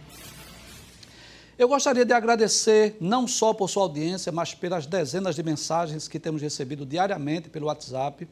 Eu 1.59 1.67
gostaria 1.67 2.03
de 2.03 2.11
agradecer 2.11 2.97
não 2.99 3.27
só 3.27 3.53
por 3.53 3.69
sua 3.69 3.83
audiência, 3.83 4.31
mas 4.31 4.55
pelas 4.55 4.87
dezenas 4.87 5.35
de 5.35 5.43
mensagens 5.43 6.07
que 6.07 6.19
temos 6.19 6.41
recebido 6.41 6.87
diariamente 6.87 7.51
pelo 7.51 7.67
WhatsApp. 7.67 8.27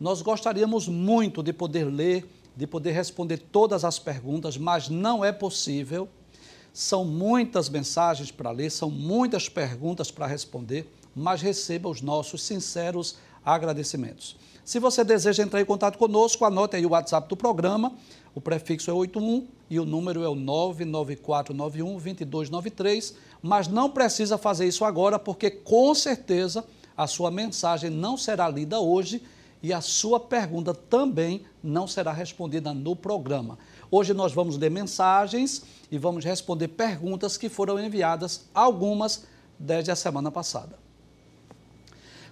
Nós 0.00 0.22
gostaríamos 0.22 0.88
muito 0.88 1.42
de 1.42 1.52
poder 1.52 1.84
ler, 1.84 2.26
de 2.56 2.66
poder 2.66 2.92
responder 2.92 3.36
todas 3.36 3.84
as 3.84 3.98
perguntas, 3.98 4.56
mas 4.56 4.88
não 4.88 5.22
é 5.22 5.32
possível. 5.32 6.08
São 6.72 7.04
muitas 7.04 7.68
mensagens 7.68 8.30
para 8.30 8.50
ler, 8.52 8.70
são 8.70 8.90
muitas 8.90 9.50
perguntas 9.50 10.10
para 10.10 10.26
responder, 10.26 10.90
mas 11.14 11.42
receba 11.42 11.90
os 11.90 12.00
nossos 12.00 12.42
sinceros 12.42 13.16
agradecimentos. 13.44 14.34
Se 14.68 14.78
você 14.78 15.02
deseja 15.02 15.42
entrar 15.42 15.62
em 15.62 15.64
contato 15.64 15.96
conosco, 15.96 16.44
anote 16.44 16.76
aí 16.76 16.84
o 16.84 16.90
WhatsApp 16.90 17.26
do 17.26 17.34
programa. 17.34 17.94
O 18.34 18.40
prefixo 18.42 18.90
é 18.90 18.92
81 18.92 19.48
e 19.70 19.80
o 19.80 19.86
número 19.86 20.22
é 20.22 20.28
o 20.28 20.34
99491 20.34 21.92
2293. 21.92 23.14
Mas 23.40 23.66
não 23.66 23.88
precisa 23.88 24.36
fazer 24.36 24.68
isso 24.68 24.84
agora, 24.84 25.18
porque 25.18 25.50
com 25.50 25.94
certeza 25.94 26.62
a 26.94 27.06
sua 27.06 27.30
mensagem 27.30 27.88
não 27.88 28.18
será 28.18 28.46
lida 28.46 28.78
hoje 28.78 29.22
e 29.62 29.72
a 29.72 29.80
sua 29.80 30.20
pergunta 30.20 30.74
também 30.74 31.46
não 31.62 31.88
será 31.88 32.12
respondida 32.12 32.74
no 32.74 32.94
programa. 32.94 33.58
Hoje 33.90 34.12
nós 34.12 34.34
vamos 34.34 34.58
ler 34.58 34.70
mensagens 34.70 35.62
e 35.90 35.96
vamos 35.96 36.26
responder 36.26 36.68
perguntas 36.68 37.38
que 37.38 37.48
foram 37.48 37.80
enviadas, 37.80 38.44
algumas 38.54 39.24
desde 39.58 39.90
a 39.90 39.96
semana 39.96 40.30
passada. 40.30 40.87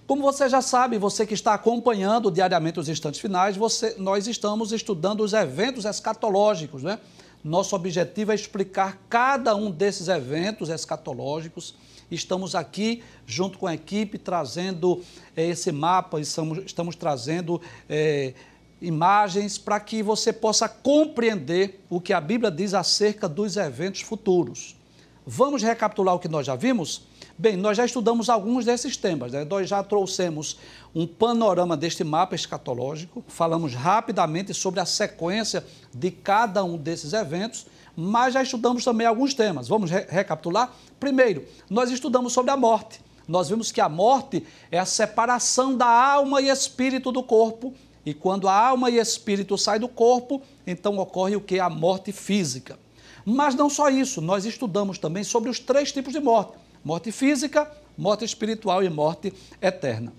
Como 0.07 0.21
você 0.21 0.47
já 0.47 0.61
sabe, 0.61 0.97
você 0.97 1.27
que 1.27 1.33
está 1.33 1.53
acompanhando 1.53 2.31
diariamente 2.31 2.79
os 2.79 2.87
instantes 2.87 3.19
finais, 3.19 3.57
você, 3.57 3.95
nós 3.97 4.25
estamos 4.25 4.71
estudando 4.71 5.19
os 5.19 5.33
eventos 5.33 5.83
escatológicos, 5.83 6.81
né? 6.81 6.97
Nosso 7.43 7.75
objetivo 7.75 8.31
é 8.31 8.35
explicar 8.35 9.01
cada 9.09 9.53
um 9.53 9.69
desses 9.69 10.07
eventos 10.07 10.69
escatológicos. 10.69 11.75
Estamos 12.09 12.55
aqui, 12.55 13.03
junto 13.25 13.59
com 13.59 13.67
a 13.67 13.73
equipe, 13.73 14.17
trazendo 14.17 15.03
é, 15.35 15.45
esse 15.45 15.73
mapa, 15.73 16.21
estamos, 16.21 16.59
estamos 16.65 16.95
trazendo 16.95 17.61
é, 17.89 18.33
imagens 18.81 19.57
para 19.57 19.77
que 19.77 20.01
você 20.01 20.31
possa 20.31 20.69
compreender 20.69 21.83
o 21.89 21.99
que 21.99 22.13
a 22.13 22.21
Bíblia 22.21 22.49
diz 22.49 22.73
acerca 22.73 23.27
dos 23.27 23.57
eventos 23.57 24.01
futuros. 24.01 24.77
Vamos 25.25 25.61
recapitular 25.61 26.15
o 26.15 26.19
que 26.19 26.29
nós 26.29 26.45
já 26.45 26.55
vimos? 26.55 27.05
Bem, 27.39 27.55
nós 27.55 27.77
já 27.77 27.85
estudamos 27.85 28.31
alguns 28.31 28.65
desses 28.65 28.97
temas, 28.97 29.31
né? 29.31 29.45
nós 29.45 29.69
já 29.69 29.83
trouxemos 29.83 30.57
um 30.95 31.05
panorama 31.05 31.77
deste 31.77 32.03
mapa 32.03 32.33
escatológico, 32.33 33.23
falamos 33.27 33.75
rapidamente 33.75 34.55
sobre 34.55 34.79
a 34.79 34.87
sequência 34.87 35.63
de 35.93 36.09
cada 36.09 36.63
um 36.63 36.77
desses 36.77 37.13
eventos, 37.13 37.67
mas 37.95 38.33
já 38.33 38.41
estudamos 38.41 38.83
também 38.83 39.05
alguns 39.05 39.35
temas. 39.35 39.67
Vamos 39.67 39.91
re 39.91 40.07
recapitular? 40.09 40.73
Primeiro, 40.99 41.45
nós 41.69 41.91
estudamos 41.91 42.33
sobre 42.33 42.49
a 42.49 42.57
morte. 42.57 42.99
Nós 43.27 43.49
vimos 43.49 43.71
que 43.71 43.81
a 43.81 43.89
morte 43.89 44.43
é 44.71 44.79
a 44.79 44.85
separação 44.85 45.77
da 45.77 45.85
alma 45.85 46.41
e 46.41 46.49
espírito 46.49 47.11
do 47.11 47.21
corpo, 47.21 47.71
e 48.03 48.15
quando 48.15 48.47
a 48.47 48.67
alma 48.67 48.89
e 48.89 48.97
espírito 48.97 49.55
saem 49.59 49.79
do 49.79 49.87
corpo, 49.87 50.41
então 50.65 50.97
ocorre 50.97 51.35
o 51.35 51.41
que? 51.41 51.59
A 51.59 51.69
morte 51.69 52.11
física. 52.11 52.79
Mas 53.23 53.53
não 53.53 53.69
só 53.69 53.89
isso, 53.89 54.21
nós 54.21 54.43
estudamos 54.43 54.97
também 54.97 55.23
sobre 55.23 55.51
os 55.51 55.59
três 55.59 55.91
tipos 55.91 56.13
de 56.13 56.19
morte 56.19 56.53
morte 56.87 57.11
física, 57.11 57.69
morte 57.97 58.23
espiritual 58.23 58.81
e 58.81 58.89
morte 58.89 59.33
eterna. 59.61 60.13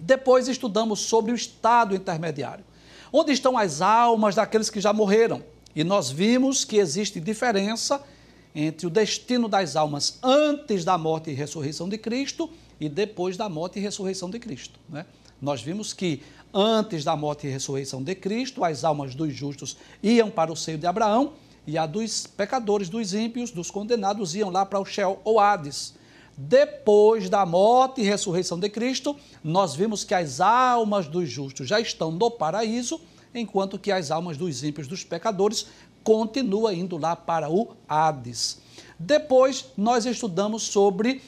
Depois 0.00 0.46
estudamos 0.46 1.00
sobre 1.00 1.32
o 1.32 1.34
estado 1.34 1.96
intermediário, 1.96 2.64
onde 3.12 3.32
estão 3.32 3.58
as 3.58 3.82
almas 3.82 4.36
daqueles 4.36 4.70
que 4.70 4.80
já 4.80 4.92
morreram. 4.92 5.42
E 5.74 5.82
nós 5.82 6.08
vimos 6.08 6.64
que 6.64 6.76
existe 6.76 7.18
diferença 7.18 8.00
entre 8.54 8.86
o 8.86 8.90
destino 8.90 9.48
das 9.48 9.74
almas 9.74 10.20
antes 10.22 10.84
da 10.84 10.96
morte 10.96 11.30
e 11.30 11.34
ressurreição 11.34 11.88
de 11.88 11.98
Cristo 11.98 12.48
e 12.80 12.88
depois 12.88 13.36
da 13.36 13.48
morte 13.48 13.80
e 13.80 13.82
ressurreição 13.82 14.30
de 14.30 14.38
Cristo. 14.38 14.78
Né? 14.88 15.04
Nós 15.42 15.60
vimos 15.60 15.92
que 15.92 16.22
antes 16.54 17.02
da 17.02 17.16
morte 17.16 17.48
e 17.48 17.50
ressurreição 17.50 18.00
de 18.00 18.14
Cristo, 18.14 18.62
as 18.62 18.84
almas 18.84 19.16
dos 19.16 19.34
justos 19.34 19.76
iam 20.00 20.30
para 20.30 20.52
o 20.52 20.56
seio 20.56 20.78
de 20.78 20.86
Abraão 20.86 21.32
e 21.66 21.76
a 21.78 21.86
dos 21.86 22.26
pecadores, 22.26 22.88
dos 22.88 23.14
ímpios, 23.14 23.50
dos 23.50 23.70
condenados, 23.70 24.34
iam 24.34 24.50
lá 24.50 24.64
para 24.64 24.80
o 24.80 24.84
Sheol 24.84 25.20
ou 25.24 25.38
Hades. 25.38 25.94
Depois 26.36 27.28
da 27.28 27.44
morte 27.44 28.00
e 28.00 28.04
ressurreição 28.04 28.58
de 28.58 28.68
Cristo, 28.68 29.14
nós 29.44 29.74
vimos 29.74 30.04
que 30.04 30.14
as 30.14 30.40
almas 30.40 31.06
dos 31.06 31.28
justos 31.28 31.68
já 31.68 31.78
estão 31.78 32.10
no 32.10 32.30
paraíso, 32.30 33.00
enquanto 33.34 33.78
que 33.78 33.92
as 33.92 34.10
almas 34.10 34.36
dos 34.36 34.64
ímpios, 34.64 34.88
dos 34.88 35.04
pecadores, 35.04 35.66
continuam 36.02 36.72
indo 36.72 36.96
lá 36.96 37.14
para 37.14 37.50
o 37.50 37.76
Hades. 37.86 38.58
Depois, 38.98 39.66
nós 39.76 40.06
estudamos 40.06 40.62
sobre 40.62 41.20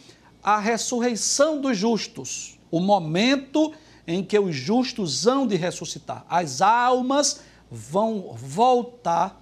a 0.43 0.59
ressurreição 0.59 1.61
dos 1.61 1.77
justos, 1.77 2.59
o 2.71 2.81
momento 2.81 3.73
em 4.07 4.25
que 4.25 4.39
os 4.39 4.55
justos 4.55 5.27
hão 5.27 5.47
de 5.47 5.57
ressuscitar. 5.57 6.25
As 6.29 6.61
almas 6.61 7.41
vão 7.71 8.35
voltar 8.35 9.42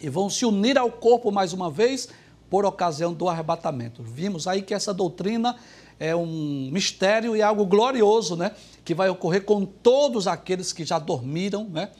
e 0.00 0.08
vão 0.08 0.28
se 0.28 0.44
unir 0.44 0.78
ao 0.78 0.90
corpo 0.90 1.30
mais 1.30 1.52
uma 1.52 1.70
vez 1.70 2.08
por 2.50 2.64
ocasião 2.64 3.12
do 3.12 3.28
arrebatamento. 3.28 4.02
Vimos 4.02 4.46
aí 4.46 4.62
que 4.62 4.74
essa 4.74 4.94
doutrina 4.94 5.56
é 5.98 6.14
um 6.14 6.68
mistério 6.70 7.34
e 7.34 7.42
algo 7.42 7.64
glorioso, 7.64 8.36
né? 8.36 8.52
Que 8.84 8.94
vai 8.94 9.08
ocorrer 9.08 9.44
com 9.44 9.64
todos 9.64 10.26
aqueles 10.26 10.72
que 10.72 10.84
já 10.84 10.98
dormiram, 10.98 11.64
né? 11.68 11.90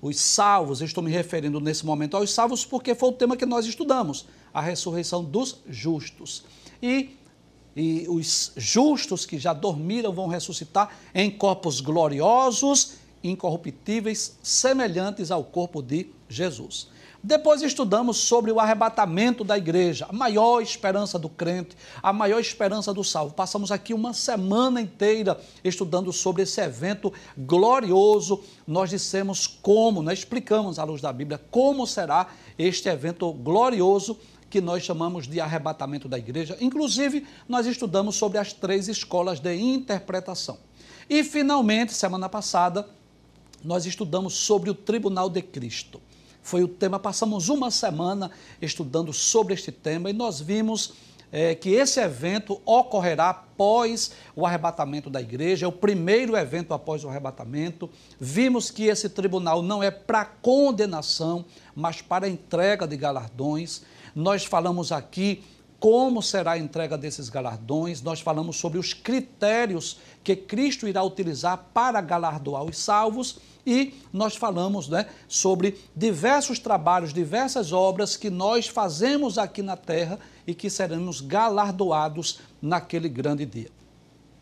Os 0.00 0.18
salvos, 0.18 0.80
estou 0.80 1.04
me 1.04 1.10
referindo 1.10 1.60
nesse 1.60 1.84
momento 1.84 2.16
aos 2.16 2.30
salvos 2.30 2.64
porque 2.64 2.94
foi 2.94 3.10
o 3.10 3.12
tema 3.12 3.36
que 3.36 3.44
nós 3.44 3.66
estudamos, 3.66 4.26
a 4.54 4.60
ressurreição 4.60 5.22
dos 5.22 5.58
justos. 5.68 6.44
E, 6.82 7.10
e 7.76 8.06
os 8.08 8.52
justos 8.56 9.26
que 9.26 9.38
já 9.38 9.52
dormiram 9.52 10.12
vão 10.12 10.26
ressuscitar 10.26 10.96
em 11.14 11.30
corpos 11.30 11.80
gloriosos, 11.82 12.94
incorruptíveis, 13.22 14.38
semelhantes 14.42 15.30
ao 15.30 15.44
corpo 15.44 15.82
de 15.82 16.06
Jesus. 16.28 16.88
Depois 17.22 17.60
estudamos 17.60 18.16
sobre 18.16 18.50
o 18.50 18.58
arrebatamento 18.58 19.44
da 19.44 19.58
igreja, 19.58 20.06
a 20.08 20.12
maior 20.12 20.62
esperança 20.62 21.18
do 21.18 21.28
crente, 21.28 21.76
a 22.02 22.14
maior 22.14 22.40
esperança 22.40 22.94
do 22.94 23.04
salvo. 23.04 23.34
Passamos 23.34 23.70
aqui 23.70 23.92
uma 23.92 24.14
semana 24.14 24.80
inteira 24.80 25.38
estudando 25.62 26.14
sobre 26.14 26.44
esse 26.44 26.62
evento 26.62 27.12
glorioso. 27.36 28.42
Nós 28.66 28.88
dissemos 28.88 29.46
como, 29.46 30.02
nós 30.02 30.20
explicamos 30.20 30.78
à 30.78 30.84
luz 30.84 31.02
da 31.02 31.12
Bíblia 31.12 31.38
como 31.50 31.86
será 31.86 32.28
este 32.58 32.88
evento 32.88 33.30
glorioso 33.34 34.16
que 34.48 34.62
nós 34.62 34.82
chamamos 34.82 35.28
de 35.28 35.42
arrebatamento 35.42 36.08
da 36.08 36.18
igreja. 36.18 36.56
Inclusive, 36.58 37.26
nós 37.46 37.66
estudamos 37.66 38.16
sobre 38.16 38.38
as 38.38 38.54
três 38.54 38.88
escolas 38.88 39.40
de 39.40 39.54
interpretação. 39.54 40.56
E, 41.08 41.22
finalmente, 41.22 41.92
semana 41.92 42.30
passada, 42.30 42.88
nós 43.62 43.84
estudamos 43.84 44.32
sobre 44.32 44.70
o 44.70 44.74
tribunal 44.74 45.28
de 45.28 45.42
Cristo 45.42 46.00
foi 46.42 46.62
o 46.62 46.68
tema. 46.68 46.98
Passamos 46.98 47.48
uma 47.48 47.70
semana 47.70 48.30
estudando 48.60 49.12
sobre 49.12 49.54
este 49.54 49.70
tema 49.70 50.10
e 50.10 50.12
nós 50.12 50.40
vimos 50.40 50.92
é, 51.32 51.54
que 51.54 51.70
esse 51.70 52.00
evento 52.00 52.60
ocorrerá 52.64 53.30
após 53.30 54.12
o 54.34 54.44
arrebatamento 54.44 55.08
da 55.08 55.20
igreja, 55.20 55.66
é 55.66 55.68
o 55.68 55.72
primeiro 55.72 56.36
evento 56.36 56.74
após 56.74 57.04
o 57.04 57.08
arrebatamento. 57.08 57.88
Vimos 58.18 58.70
que 58.70 58.86
esse 58.86 59.08
tribunal 59.08 59.62
não 59.62 59.82
é 59.82 59.90
para 59.90 60.24
condenação, 60.24 61.44
mas 61.74 62.02
para 62.02 62.28
entrega 62.28 62.86
de 62.86 62.96
galardões. 62.96 63.82
Nós 64.14 64.44
falamos 64.44 64.90
aqui 64.90 65.44
como 65.80 66.22
será 66.22 66.52
a 66.52 66.58
entrega 66.58 66.98
desses 66.98 67.30
galardões, 67.30 68.02
nós 68.02 68.20
falamos 68.20 68.56
sobre 68.56 68.78
os 68.78 68.92
critérios 68.92 69.96
que 70.22 70.36
Cristo 70.36 70.86
irá 70.86 71.02
utilizar 71.02 71.70
para 71.72 72.02
galardoar 72.02 72.62
os 72.64 72.76
salvos 72.76 73.38
e 73.66 73.94
nós 74.12 74.36
falamos 74.36 74.88
né, 74.88 75.06
sobre 75.26 75.78
diversos 75.96 76.58
trabalhos, 76.58 77.14
diversas 77.14 77.72
obras 77.72 78.14
que 78.14 78.28
nós 78.28 78.68
fazemos 78.68 79.38
aqui 79.38 79.62
na 79.62 79.76
terra 79.76 80.18
e 80.46 80.54
que 80.54 80.68
seremos 80.68 81.22
galardoados 81.22 82.40
naquele 82.60 83.08
grande 83.08 83.46
dia. 83.46 83.70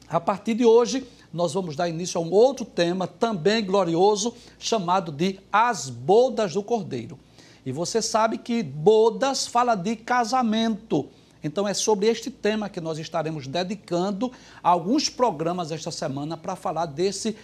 A 0.08 0.18
partir 0.18 0.54
de 0.54 0.64
hoje, 0.64 1.06
nós 1.32 1.52
vamos 1.52 1.76
dar 1.76 1.88
início 1.88 2.20
a 2.20 2.24
um 2.24 2.32
outro 2.32 2.64
tema 2.64 3.06
também 3.06 3.64
glorioso, 3.64 4.34
chamado 4.58 5.12
de 5.12 5.38
As 5.52 5.88
Bodas 5.88 6.54
do 6.54 6.64
Cordeiro. 6.64 7.16
E 7.64 7.70
você 7.70 8.00
sabe 8.00 8.38
que 8.38 8.62
bodas 8.62 9.46
fala 9.46 9.74
de 9.74 9.94
casamento. 9.94 11.08
Então 11.42 11.68
é 11.68 11.74
sobre 11.74 12.06
este 12.06 12.30
tema 12.30 12.68
que 12.68 12.80
nós 12.80 12.98
estaremos 12.98 13.46
dedicando 13.46 14.32
alguns 14.62 15.08
programas 15.08 15.70
esta 15.70 15.90
semana 15.90 16.36
para 16.36 16.56
falar 16.56 16.86
desse 16.86 17.36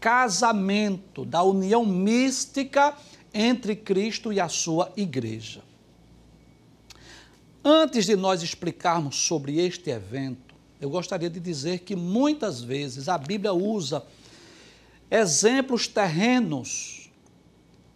casamento, 0.00 1.24
da 1.24 1.42
união 1.42 1.84
mística 1.84 2.94
entre 3.32 3.76
Cristo 3.76 4.32
e 4.32 4.40
a 4.40 4.48
sua 4.48 4.92
igreja. 4.96 5.62
Antes 7.64 8.06
de 8.06 8.16
nós 8.16 8.42
explicarmos 8.42 9.16
sobre 9.16 9.58
este 9.58 9.90
evento, 9.90 10.52
eu 10.80 10.90
gostaria 10.90 11.30
de 11.30 11.38
dizer 11.38 11.80
que 11.80 11.94
muitas 11.94 12.60
vezes 12.60 13.08
a 13.08 13.16
Bíblia 13.16 13.52
usa 13.52 14.04
exemplos 15.08 15.86
terrenos 15.86 17.08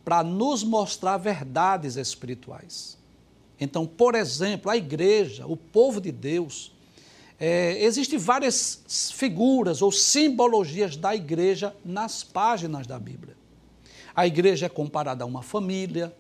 para 0.05 0.23
nos 0.23 0.63
mostrar 0.63 1.17
verdades 1.17 1.97
espirituais. 1.97 2.96
Então, 3.61 3.87
por 3.87 4.15
exemplo, 4.15 4.71
a 4.71 4.77
igreja, 4.77 5.47
o 5.47 5.57
povo 5.57 6.01
de 6.01 6.13
Deus, 6.13 6.73
é, 7.39 7.83
existem 7.83 8.19
várias 8.19 9.13
figuras 9.15 9.83
ou 9.83 9.93
simbologias 9.93 10.97
da 10.97 11.15
igreja 11.15 11.75
nas 11.85 12.23
páginas 12.23 12.87
da 12.87 12.99
Bíblia. 12.99 13.37
A 14.15 14.27
igreja 14.27 14.67
é 14.67 14.69
comparada 14.69 15.25
a 15.25 15.27
uma 15.27 15.43
família, 15.43 16.15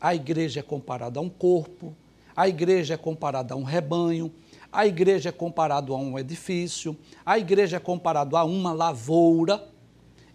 a 0.00 0.14
igreja 0.14 0.60
é 0.60 0.62
comparada 0.62 1.18
a 1.18 1.22
um 1.22 1.28
corpo, 1.28 1.94
a 2.34 2.48
igreja 2.48 2.94
é 2.94 2.96
comparada 2.96 3.54
a 3.54 3.56
um 3.56 3.62
rebanho, 3.62 4.32
a 4.72 4.86
igreja 4.86 5.28
é 5.28 5.32
comparada 5.32 5.92
a 5.92 5.96
um 5.96 6.18
edifício, 6.18 6.96
a 7.24 7.38
igreja 7.38 7.76
é 7.76 7.80
comparada 7.80 8.38
a 8.38 8.44
uma 8.44 8.72
lavoura. 8.72 9.68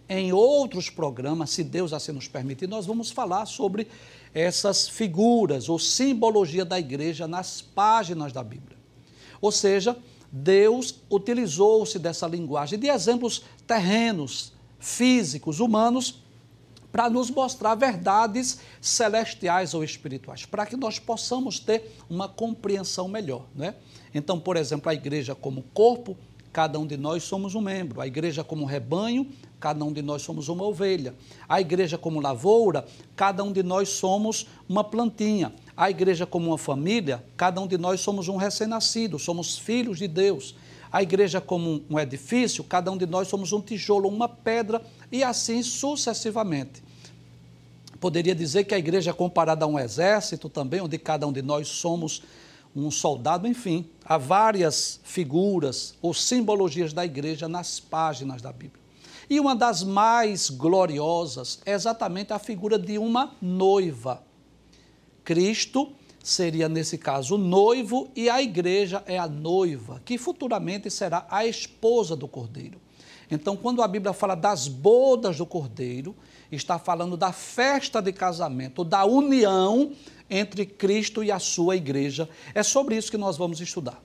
Em 0.08 0.32
outros 0.32 0.88
programas, 0.90 1.50
se 1.50 1.62
Deus 1.62 1.92
assim 1.92 2.10
nos 2.10 2.26
permitir, 2.26 2.66
nós 2.66 2.86
vamos 2.86 3.10
falar 3.10 3.46
sobre 3.46 3.86
essas 4.34 4.88
figuras 4.88 5.68
ou 5.68 5.78
simbologia 5.78 6.64
da 6.64 6.78
igreja 6.78 7.26
nas 7.26 7.60
páginas 7.60 8.32
da 8.32 8.42
Bíblia. 8.42 8.78
Ou 9.40 9.50
seja, 9.50 9.96
Deus 10.30 10.94
utilizou-se 11.10 11.98
dessa 11.98 12.26
linguagem 12.26 12.78
de 12.78 12.88
exemplos 12.88 13.42
terrenos, 13.66 14.52
físicos, 14.78 15.60
humanos, 15.60 16.22
para 16.92 17.08
nos 17.08 17.30
mostrar 17.30 17.74
verdades 17.74 18.60
celestiais 18.80 19.74
ou 19.74 19.84
espirituais, 19.84 20.44
para 20.44 20.66
que 20.66 20.76
nós 20.76 20.98
possamos 20.98 21.60
ter 21.60 21.96
uma 22.08 22.28
compreensão 22.28 23.08
melhor. 23.08 23.46
Né? 23.54 23.74
Então, 24.14 24.38
por 24.40 24.56
exemplo, 24.56 24.90
a 24.90 24.94
igreja 24.94 25.34
como 25.34 25.62
corpo, 25.74 26.16
cada 26.52 26.78
um 26.78 26.86
de 26.86 26.96
nós 26.96 27.22
somos 27.22 27.54
um 27.54 27.60
membro. 27.60 28.00
A 28.00 28.06
igreja 28.06 28.42
como 28.42 28.64
rebanho, 28.64 29.30
cada 29.60 29.84
um 29.84 29.92
de 29.92 30.00
nós 30.00 30.22
somos 30.22 30.48
uma 30.48 30.64
ovelha. 30.64 31.14
A 31.46 31.60
igreja 31.60 31.98
como 31.98 32.18
lavoura, 32.18 32.86
cada 33.14 33.44
um 33.44 33.52
de 33.52 33.62
nós 33.62 33.90
somos 33.90 34.46
uma 34.66 34.82
plantinha. 34.82 35.52
A 35.76 35.90
igreja 35.90 36.24
como 36.24 36.46
uma 36.46 36.58
família, 36.58 37.22
cada 37.36 37.60
um 37.60 37.66
de 37.66 37.76
nós 37.76 38.00
somos 38.00 38.26
um 38.26 38.36
recém-nascido, 38.36 39.18
somos 39.18 39.58
filhos 39.58 39.98
de 39.98 40.08
Deus. 40.08 40.54
A 40.90 41.02
igreja 41.02 41.40
como 41.40 41.82
um 41.90 41.98
edifício, 42.00 42.64
cada 42.64 42.90
um 42.90 42.96
de 42.96 43.06
nós 43.06 43.28
somos 43.28 43.52
um 43.52 43.60
tijolo, 43.60 44.08
uma 44.08 44.28
pedra 44.28 44.82
e 45.12 45.22
assim 45.22 45.62
sucessivamente. 45.62 46.82
Poderia 48.00 48.34
dizer 48.34 48.64
que 48.64 48.74
a 48.74 48.78
igreja 48.78 49.10
é 49.10 49.14
comparada 49.14 49.66
a 49.66 49.68
um 49.68 49.78
exército 49.78 50.48
também, 50.48 50.80
onde 50.80 50.98
cada 50.98 51.26
um 51.26 51.32
de 51.32 51.42
nós 51.42 51.68
somos 51.68 52.22
um 52.74 52.90
soldado, 52.90 53.46
enfim, 53.46 53.84
há 54.04 54.16
várias 54.16 55.00
figuras 55.04 55.94
ou 56.00 56.14
simbologias 56.14 56.92
da 56.92 57.04
igreja 57.04 57.46
nas 57.46 57.78
páginas 57.78 58.40
da 58.40 58.52
Bíblia. 58.52 58.79
E 59.30 59.38
uma 59.38 59.54
das 59.54 59.84
mais 59.84 60.50
gloriosas 60.50 61.60
é 61.64 61.72
exatamente 61.72 62.32
a 62.32 62.38
figura 62.40 62.76
de 62.76 62.98
uma 62.98 63.32
noiva. 63.40 64.24
Cristo 65.22 65.92
seria, 66.20 66.68
nesse 66.68 66.98
caso, 66.98 67.36
o 67.36 67.38
noivo 67.38 68.10
e 68.16 68.28
a 68.28 68.42
igreja 68.42 69.04
é 69.06 69.16
a 69.16 69.28
noiva, 69.28 70.02
que 70.04 70.18
futuramente 70.18 70.90
será 70.90 71.28
a 71.30 71.46
esposa 71.46 72.16
do 72.16 72.26
cordeiro. 72.26 72.80
Então, 73.30 73.56
quando 73.56 73.82
a 73.82 73.86
Bíblia 73.86 74.12
fala 74.12 74.34
das 74.34 74.66
bodas 74.66 75.38
do 75.38 75.46
cordeiro, 75.46 76.16
está 76.50 76.76
falando 76.76 77.16
da 77.16 77.30
festa 77.30 78.02
de 78.02 78.12
casamento, 78.12 78.82
da 78.82 79.04
união 79.04 79.92
entre 80.28 80.66
Cristo 80.66 81.22
e 81.22 81.30
a 81.30 81.38
sua 81.38 81.76
igreja. 81.76 82.28
É 82.52 82.64
sobre 82.64 82.96
isso 82.96 83.12
que 83.12 83.16
nós 83.16 83.36
vamos 83.36 83.60
estudar. 83.60 84.02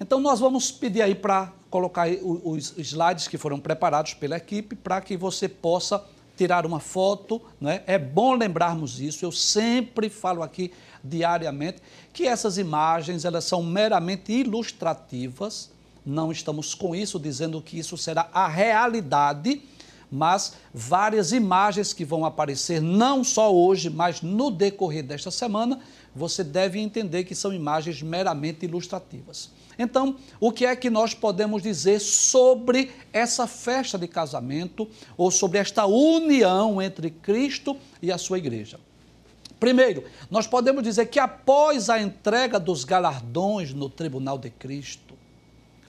Então, 0.00 0.20
nós 0.20 0.40
vamos 0.40 0.72
pedir 0.72 1.02
aí 1.02 1.14
para 1.14 1.52
colocar 1.70 2.08
os 2.08 2.74
slides 2.78 3.28
que 3.28 3.36
foram 3.38 3.60
preparados 3.60 4.14
pela 4.14 4.36
equipe 4.36 4.74
para 4.74 5.00
que 5.00 5.16
você 5.16 5.48
possa 5.48 6.04
tirar 6.36 6.64
uma 6.64 6.78
foto, 6.78 7.42
né? 7.60 7.82
É 7.86 7.98
bom 7.98 8.34
lembrarmos 8.34 9.00
isso. 9.00 9.24
Eu 9.24 9.32
sempre 9.32 10.08
falo 10.08 10.42
aqui 10.42 10.72
diariamente 11.02 11.82
que 12.12 12.26
essas 12.26 12.58
imagens 12.58 13.24
elas 13.24 13.44
são 13.44 13.62
meramente 13.62 14.32
ilustrativas. 14.32 15.70
Não 16.06 16.30
estamos 16.30 16.74
com 16.74 16.94
isso 16.94 17.18
dizendo 17.18 17.60
que 17.60 17.78
isso 17.78 17.96
será 17.98 18.28
a 18.32 18.46
realidade, 18.46 19.62
mas 20.10 20.54
várias 20.72 21.32
imagens 21.32 21.92
que 21.92 22.04
vão 22.04 22.24
aparecer 22.24 22.80
não 22.80 23.22
só 23.24 23.52
hoje, 23.52 23.90
mas 23.90 24.22
no 24.22 24.50
decorrer 24.50 25.02
desta 25.04 25.30
semana, 25.30 25.80
você 26.14 26.42
deve 26.42 26.78
entender 26.78 27.24
que 27.24 27.34
são 27.34 27.52
imagens 27.52 28.00
meramente 28.00 28.64
ilustrativas. 28.64 29.50
Então, 29.78 30.16
o 30.40 30.50
que 30.50 30.66
é 30.66 30.74
que 30.74 30.90
nós 30.90 31.14
podemos 31.14 31.62
dizer 31.62 32.00
sobre 32.00 32.90
essa 33.12 33.46
festa 33.46 33.96
de 33.96 34.08
casamento 34.08 34.88
ou 35.16 35.30
sobre 35.30 35.58
esta 35.58 35.86
união 35.86 36.82
entre 36.82 37.10
Cristo 37.10 37.76
e 38.02 38.10
a 38.10 38.18
sua 38.18 38.38
igreja? 38.38 38.80
Primeiro, 39.60 40.04
nós 40.30 40.46
podemos 40.46 40.82
dizer 40.82 41.06
que 41.06 41.18
após 41.18 41.88
a 41.88 42.00
entrega 42.00 42.58
dos 42.58 42.84
galardões 42.84 43.72
no 43.72 43.88
tribunal 43.88 44.38
de 44.38 44.50
Cristo, 44.50 45.14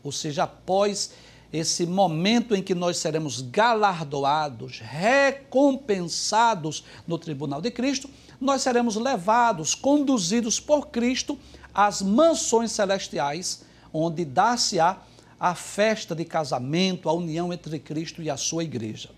ou 0.04 0.12
seja, 0.12 0.44
após 0.44 1.12
esse 1.52 1.86
momento 1.86 2.56
em 2.56 2.62
que 2.62 2.76
nós 2.76 2.98
seremos 2.98 3.42
galardoados, 3.42 4.80
recompensados 4.80 6.84
no 7.08 7.18
tribunal 7.18 7.60
de 7.60 7.72
Cristo, 7.72 8.10
nós 8.40 8.62
seremos 8.62 8.96
levados, 8.96 9.74
conduzidos 9.74 10.60
por 10.60 10.88
Cristo 10.88 11.38
às 11.74 12.02
mansões 12.02 12.72
celestiais, 12.72 13.64
onde 13.94 14.26
dá-se-á 14.26 14.98
a 15.40 15.56
festa 15.56 16.14
de 16.14 16.26
casamento, 16.26 17.08
a 17.10 17.14
união 17.14 17.54
entre 17.54 17.80
Cristo 17.80 18.22
e 18.22 18.30
a 18.30 18.38
sua 18.38 18.64
igreja. 18.64 19.10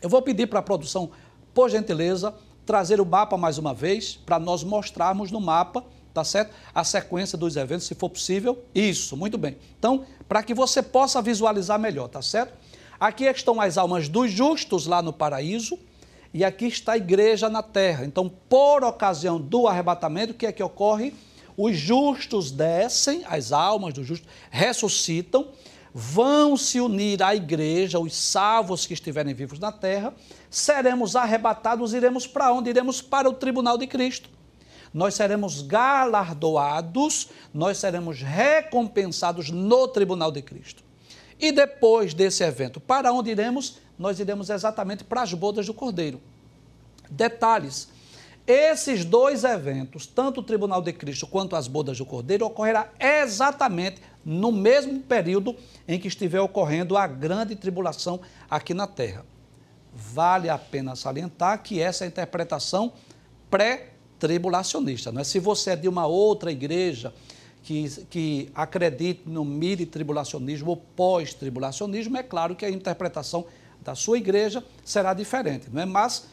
Eu 0.00 0.08
vou 0.08 0.22
pedir 0.22 0.46
para 0.46 0.60
a 0.60 0.62
produção, 0.62 1.10
por 1.52 1.68
gentileza, 1.68 2.34
trazer 2.64 3.00
o 3.00 3.06
mapa 3.06 3.36
mais 3.36 3.58
uma 3.58 3.74
vez, 3.74 4.16
para 4.16 4.38
nós 4.38 4.62
mostrarmos 4.62 5.30
no 5.30 5.40
mapa, 5.40 5.84
tá 6.14 6.24
certo? 6.24 6.54
A 6.74 6.84
sequência 6.84 7.36
dos 7.36 7.56
eventos, 7.56 7.86
se 7.86 7.94
for 7.94 8.08
possível. 8.08 8.62
Isso, 8.74 9.16
muito 9.16 9.36
bem. 9.36 9.56
Então, 9.78 10.04
para 10.28 10.42
que 10.42 10.54
você 10.54 10.82
possa 10.82 11.20
visualizar 11.20 11.78
melhor, 11.78 12.08
tá 12.08 12.22
certo? 12.22 12.54
Aqui 12.98 13.24
estão 13.24 13.60
as 13.60 13.78
almas 13.78 14.08
dos 14.08 14.30
justos 14.30 14.86
lá 14.86 15.00
no 15.02 15.12
paraíso, 15.12 15.78
e 16.32 16.44
aqui 16.44 16.66
está 16.66 16.92
a 16.92 16.96
igreja 16.96 17.48
na 17.48 17.62
terra. 17.62 18.04
Então, 18.04 18.30
por 18.48 18.84
ocasião 18.84 19.40
do 19.40 19.66
arrebatamento, 19.66 20.32
o 20.32 20.36
que 20.36 20.46
é 20.46 20.52
que 20.52 20.62
ocorre? 20.62 21.14
Os 21.60 21.76
justos 21.76 22.52
descem, 22.52 23.24
as 23.26 23.50
almas 23.50 23.92
dos 23.92 24.06
justos 24.06 24.28
ressuscitam, 24.48 25.48
vão 25.92 26.56
se 26.56 26.80
unir 26.80 27.20
à 27.20 27.34
igreja, 27.34 27.98
os 27.98 28.14
salvos 28.14 28.86
que 28.86 28.94
estiverem 28.94 29.34
vivos 29.34 29.58
na 29.58 29.72
terra, 29.72 30.14
seremos 30.48 31.16
arrebatados, 31.16 31.92
iremos 31.94 32.28
para 32.28 32.52
onde? 32.52 32.70
Iremos 32.70 33.02
para 33.02 33.28
o 33.28 33.32
tribunal 33.32 33.76
de 33.76 33.88
Cristo. 33.88 34.30
Nós 34.94 35.14
seremos 35.14 35.60
galardoados, 35.60 37.30
nós 37.52 37.78
seremos 37.78 38.22
recompensados 38.22 39.50
no 39.50 39.88
tribunal 39.88 40.30
de 40.30 40.42
Cristo. 40.42 40.84
E 41.40 41.50
depois 41.50 42.14
desse 42.14 42.44
evento, 42.44 42.78
para 42.78 43.12
onde 43.12 43.30
iremos? 43.30 43.78
Nós 43.98 44.20
iremos 44.20 44.48
exatamente 44.48 45.02
para 45.02 45.22
as 45.22 45.34
bodas 45.34 45.66
do 45.66 45.74
Cordeiro. 45.74 46.20
Detalhes: 47.10 47.88
esses 48.48 49.04
dois 49.04 49.44
eventos, 49.44 50.06
tanto 50.06 50.40
o 50.40 50.42
Tribunal 50.42 50.80
de 50.80 50.90
Cristo 50.90 51.26
quanto 51.26 51.54
as 51.54 51.68
bodas 51.68 51.98
do 51.98 52.06
Cordeiro, 52.06 52.46
ocorrerá 52.46 52.90
exatamente 52.98 54.00
no 54.24 54.50
mesmo 54.50 55.00
período 55.00 55.54
em 55.86 56.00
que 56.00 56.08
estiver 56.08 56.40
ocorrendo 56.40 56.96
a 56.96 57.06
grande 57.06 57.54
tribulação 57.54 58.18
aqui 58.48 58.72
na 58.72 58.86
Terra. 58.86 59.26
Vale 59.92 60.48
a 60.48 60.56
pena 60.56 60.96
salientar 60.96 61.62
que 61.62 61.78
essa 61.78 62.04
é 62.04 62.06
a 62.06 62.08
interpretação 62.08 62.94
pré-tribulacionista. 63.50 65.12
Não 65.12 65.20
é? 65.20 65.24
Se 65.24 65.38
você 65.38 65.72
é 65.72 65.76
de 65.76 65.86
uma 65.86 66.06
outra 66.06 66.50
igreja 66.50 67.12
que, 67.62 67.86
que 68.08 68.50
acredite 68.54 69.24
no 69.26 69.44
mini-tribulacionismo 69.44 70.70
ou 70.70 70.76
pós-tribulacionismo, 70.78 72.16
é 72.16 72.22
claro 72.22 72.56
que 72.56 72.64
a 72.64 72.70
interpretação 72.70 73.44
da 73.82 73.94
sua 73.94 74.16
igreja 74.16 74.64
será 74.82 75.12
diferente. 75.12 75.66
Não 75.70 75.82
é? 75.82 75.84
Mas 75.84 76.26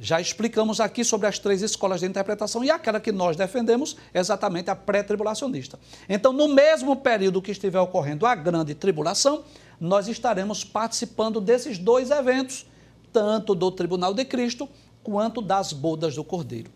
já 0.00 0.20
explicamos 0.20 0.80
aqui 0.80 1.04
sobre 1.04 1.26
as 1.26 1.38
três 1.38 1.62
escolas 1.62 2.00
de 2.00 2.06
interpretação 2.06 2.62
e 2.62 2.70
aquela 2.70 3.00
que 3.00 3.12
nós 3.12 3.36
defendemos 3.36 3.96
é 4.12 4.20
exatamente 4.20 4.70
a 4.70 4.76
pré-tribulacionista. 4.76 5.78
Então, 6.08 6.32
no 6.32 6.48
mesmo 6.48 6.96
período 6.96 7.40
que 7.40 7.50
estiver 7.50 7.80
ocorrendo 7.80 8.26
a 8.26 8.34
grande 8.34 8.74
tribulação, 8.74 9.44
nós 9.80 10.08
estaremos 10.08 10.64
participando 10.64 11.40
desses 11.40 11.78
dois 11.78 12.10
eventos, 12.10 12.66
tanto 13.12 13.54
do 13.54 13.70
Tribunal 13.70 14.12
de 14.12 14.24
Cristo 14.24 14.68
quanto 15.02 15.40
das 15.40 15.72
bodas 15.72 16.14
do 16.14 16.24
Cordeiro. 16.24 16.70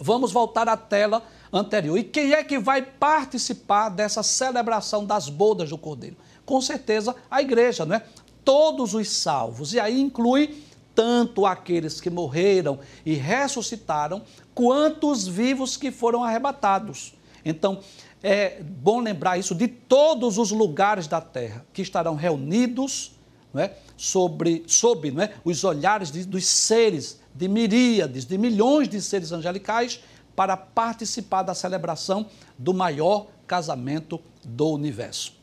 Vamos 0.00 0.32
voltar 0.32 0.68
à 0.68 0.76
tela 0.76 1.22
anterior. 1.52 1.98
E 1.98 2.04
quem 2.04 2.32
é 2.32 2.42
que 2.42 2.58
vai 2.58 2.80
participar 2.80 3.90
dessa 3.90 4.22
celebração 4.22 5.04
das 5.04 5.28
bodas 5.28 5.68
do 5.68 5.76
Cordeiro? 5.76 6.16
Com 6.46 6.60
certeza 6.60 7.14
a 7.30 7.42
igreja, 7.42 7.84
não 7.84 7.96
é? 7.96 8.04
Todos 8.42 8.94
os 8.94 9.10
salvos. 9.10 9.74
E 9.74 9.80
aí 9.80 10.00
inclui 10.00 10.64
tanto 10.94 11.46
aqueles 11.46 12.00
que 12.00 12.10
morreram 12.10 12.78
e 13.04 13.14
ressuscitaram, 13.14 14.22
quanto 14.54 15.10
os 15.10 15.26
vivos 15.26 15.76
que 15.76 15.90
foram 15.90 16.22
arrebatados. 16.22 17.14
Então, 17.44 17.80
é 18.22 18.62
bom 18.62 19.00
lembrar 19.00 19.38
isso 19.38 19.54
de 19.54 19.66
todos 19.66 20.36
os 20.36 20.50
lugares 20.50 21.06
da 21.06 21.20
terra 21.20 21.64
que 21.72 21.80
estarão 21.80 22.14
reunidos 22.14 23.12
não 23.52 23.62
é, 23.62 23.74
sobre, 23.96 24.62
sob 24.66 25.10
não 25.10 25.22
é, 25.22 25.34
os 25.44 25.64
olhares 25.64 26.10
de, 26.10 26.24
dos 26.24 26.46
seres, 26.46 27.20
de 27.34 27.48
miríades, 27.48 28.24
de 28.24 28.38
milhões 28.38 28.88
de 28.88 29.00
seres 29.00 29.32
angelicais, 29.32 30.00
para 30.36 30.56
participar 30.56 31.42
da 31.42 31.54
celebração 31.54 32.26
do 32.56 32.72
maior 32.72 33.26
casamento 33.46 34.20
do 34.44 34.68
universo. 34.68 35.34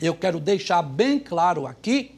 Eu 0.00 0.14
quero 0.14 0.40
deixar 0.40 0.82
bem 0.82 1.18
claro 1.18 1.66
aqui 1.66 2.15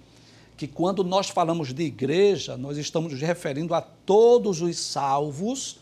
que 0.59 0.67
quando 0.67 1.05
nós 1.05 1.31
falamos 1.31 1.73
de 1.73 1.85
igreja, 1.85 2.57
nós 2.57 2.77
estamos 2.77 3.13
nos 3.13 3.21
referindo 3.21 3.73
a 3.75 3.81
todos 3.81 4.61
os 4.61 4.77
salvos, 4.77 5.79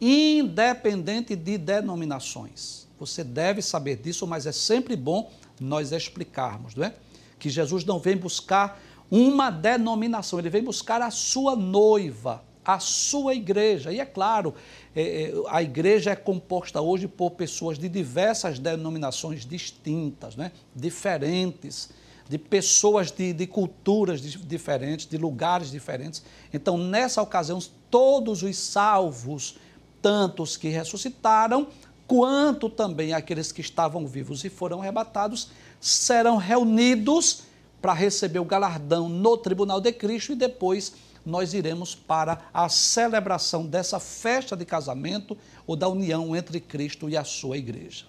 independente 0.00 1.36
de 1.36 1.58
denominações. 1.58 2.88
Você 2.98 3.22
deve 3.22 3.60
saber 3.60 3.96
disso, 3.96 4.26
mas 4.26 4.46
é 4.46 4.52
sempre 4.52 4.96
bom 4.96 5.30
nós 5.60 5.92
explicarmos, 5.92 6.74
não 6.74 6.84
é? 6.84 6.94
Que 7.38 7.50
Jesus 7.50 7.84
não 7.84 7.98
vem 7.98 8.16
buscar 8.16 8.80
uma 9.10 9.50
denominação, 9.50 10.38
ele 10.38 10.48
vem 10.48 10.64
buscar 10.64 11.02
a 11.02 11.10
sua 11.10 11.54
noiva, 11.54 12.42
a 12.64 12.78
sua 12.78 13.34
igreja. 13.34 13.92
E 13.92 14.00
é 14.00 14.06
claro, 14.06 14.54
é, 14.96 15.02
é, 15.02 15.32
a 15.48 15.62
igreja 15.62 16.12
é 16.12 16.16
composta 16.16 16.80
hoje 16.80 17.06
por 17.06 17.32
pessoas 17.32 17.78
de 17.78 17.90
diversas 17.90 18.58
denominações 18.58 19.44
distintas, 19.44 20.34
né? 20.34 20.50
diferentes 20.74 21.90
de 22.28 22.36
pessoas 22.36 23.10
de, 23.10 23.32
de 23.32 23.46
culturas 23.46 24.20
diferentes, 24.20 25.06
de 25.06 25.16
lugares 25.16 25.70
diferentes. 25.70 26.22
Então, 26.52 26.76
nessa 26.76 27.22
ocasião, 27.22 27.58
todos 27.90 28.42
os 28.42 28.56
salvos, 28.56 29.56
tanto 30.02 30.42
os 30.42 30.56
que 30.56 30.68
ressuscitaram, 30.68 31.68
quanto 32.06 32.68
também 32.68 33.12
aqueles 33.12 33.50
que 33.50 33.60
estavam 33.60 34.06
vivos 34.06 34.44
e 34.44 34.50
foram 34.50 34.80
arrebatados, 34.80 35.48
serão 35.80 36.36
reunidos 36.36 37.42
para 37.80 37.92
receber 37.92 38.38
o 38.38 38.44
galardão 38.44 39.08
no 39.08 39.36
tribunal 39.36 39.80
de 39.80 39.92
Cristo 39.92 40.32
e 40.32 40.36
depois 40.36 40.92
nós 41.24 41.52
iremos 41.52 41.94
para 41.94 42.48
a 42.52 42.68
celebração 42.68 43.66
dessa 43.66 44.00
festa 44.00 44.56
de 44.56 44.64
casamento 44.64 45.36
ou 45.66 45.76
da 45.76 45.88
união 45.88 46.34
entre 46.34 46.60
Cristo 46.60 47.08
e 47.08 47.16
a 47.16 47.24
sua 47.24 47.56
igreja. 47.56 48.06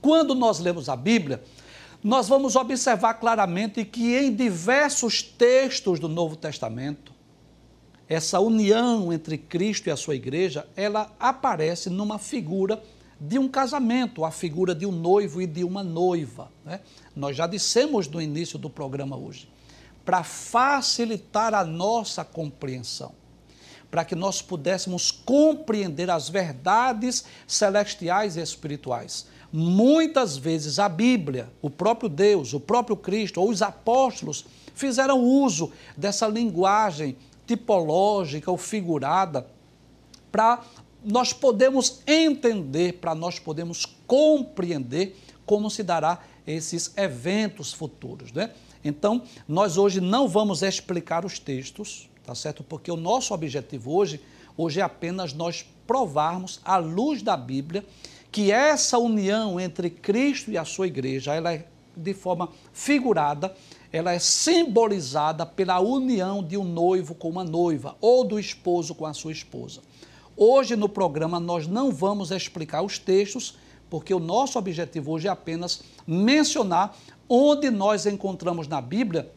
Quando 0.00 0.34
nós 0.34 0.58
lemos 0.58 0.88
a 0.88 0.96
Bíblia, 0.96 1.42
nós 2.02 2.28
vamos 2.28 2.54
observar 2.54 3.14
claramente 3.14 3.84
que 3.84 4.16
em 4.16 4.32
diversos 4.34 5.20
textos 5.20 5.98
do 5.98 6.08
Novo 6.08 6.36
Testamento, 6.36 7.12
essa 8.08 8.38
união 8.38 9.12
entre 9.12 9.36
Cristo 9.36 9.88
e 9.88 9.90
a 9.90 9.96
sua 9.96 10.14
igreja, 10.14 10.66
ela 10.76 11.12
aparece 11.18 11.90
numa 11.90 12.18
figura 12.18 12.82
de 13.20 13.38
um 13.38 13.48
casamento, 13.48 14.24
a 14.24 14.30
figura 14.30 14.74
de 14.74 14.86
um 14.86 14.92
noivo 14.92 15.42
e 15.42 15.46
de 15.46 15.64
uma 15.64 15.82
noiva. 15.82 16.52
Né? 16.64 16.80
Nós 17.16 17.36
já 17.36 17.46
dissemos 17.48 18.06
no 18.06 18.22
início 18.22 18.58
do 18.58 18.70
programa 18.70 19.16
hoje, 19.16 19.50
para 20.04 20.22
facilitar 20.22 21.52
a 21.52 21.64
nossa 21.64 22.24
compreensão, 22.24 23.12
para 23.90 24.04
que 24.04 24.14
nós 24.14 24.40
pudéssemos 24.40 25.10
compreender 25.10 26.10
as 26.10 26.28
verdades 26.28 27.24
celestiais 27.46 28.36
e 28.36 28.40
espirituais 28.40 29.26
Muitas 29.52 30.36
vezes 30.36 30.78
a 30.78 30.88
Bíblia, 30.88 31.50
o 31.62 31.70
próprio 31.70 32.08
Deus, 32.08 32.52
o 32.52 32.60
próprio 32.60 32.96
Cristo 32.96 33.40
ou 33.40 33.48
os 33.48 33.62
apóstolos 33.62 34.44
fizeram 34.74 35.20
uso 35.20 35.72
dessa 35.96 36.28
linguagem 36.28 37.16
tipológica 37.46 38.50
ou 38.50 38.58
figurada 38.58 39.46
para 40.30 40.62
nós 41.02 41.32
podemos 41.32 42.02
entender, 42.06 42.94
para 42.94 43.14
nós 43.14 43.38
podemos 43.38 43.86
compreender 44.06 45.16
como 45.46 45.70
se 45.70 45.82
dará 45.82 46.20
esses 46.46 46.92
eventos 46.96 47.72
futuros, 47.72 48.32
né? 48.32 48.50
Então, 48.84 49.22
nós 49.46 49.76
hoje 49.76 50.00
não 50.00 50.28
vamos 50.28 50.62
explicar 50.62 51.24
os 51.24 51.38
textos, 51.38 52.08
tá 52.24 52.34
certo? 52.34 52.62
Porque 52.62 52.90
o 52.90 52.96
nosso 52.96 53.32
objetivo 53.32 53.94
hoje, 53.94 54.20
hoje 54.56 54.80
é 54.80 54.82
apenas 54.82 55.32
nós 55.32 55.66
provarmos 55.86 56.60
à 56.64 56.76
luz 56.76 57.22
da 57.22 57.36
Bíblia 57.36 57.84
que 58.30 58.52
essa 58.52 58.98
união 58.98 59.58
entre 59.58 59.90
Cristo 59.90 60.50
e 60.50 60.58
a 60.58 60.64
sua 60.64 60.86
igreja, 60.86 61.34
ela 61.34 61.52
é 61.52 61.66
de 61.96 62.14
forma 62.14 62.48
figurada, 62.72 63.54
ela 63.92 64.12
é 64.12 64.18
simbolizada 64.18 65.44
pela 65.44 65.80
união 65.80 66.42
de 66.42 66.56
um 66.56 66.64
noivo 66.64 67.14
com 67.14 67.28
uma 67.28 67.42
noiva 67.42 67.96
ou 68.00 68.24
do 68.24 68.38
esposo 68.38 68.94
com 68.94 69.06
a 69.06 69.14
sua 69.14 69.32
esposa. 69.32 69.80
Hoje 70.36 70.76
no 70.76 70.88
programa 70.88 71.40
nós 71.40 71.66
não 71.66 71.90
vamos 71.90 72.30
explicar 72.30 72.82
os 72.82 72.98
textos, 72.98 73.58
porque 73.90 74.14
o 74.14 74.20
nosso 74.20 74.58
objetivo 74.58 75.10
hoje 75.10 75.26
é 75.26 75.30
apenas 75.30 75.82
mencionar 76.06 76.96
onde 77.28 77.70
nós 77.70 78.06
encontramos 78.06 78.68
na 78.68 78.80
Bíblia 78.80 79.32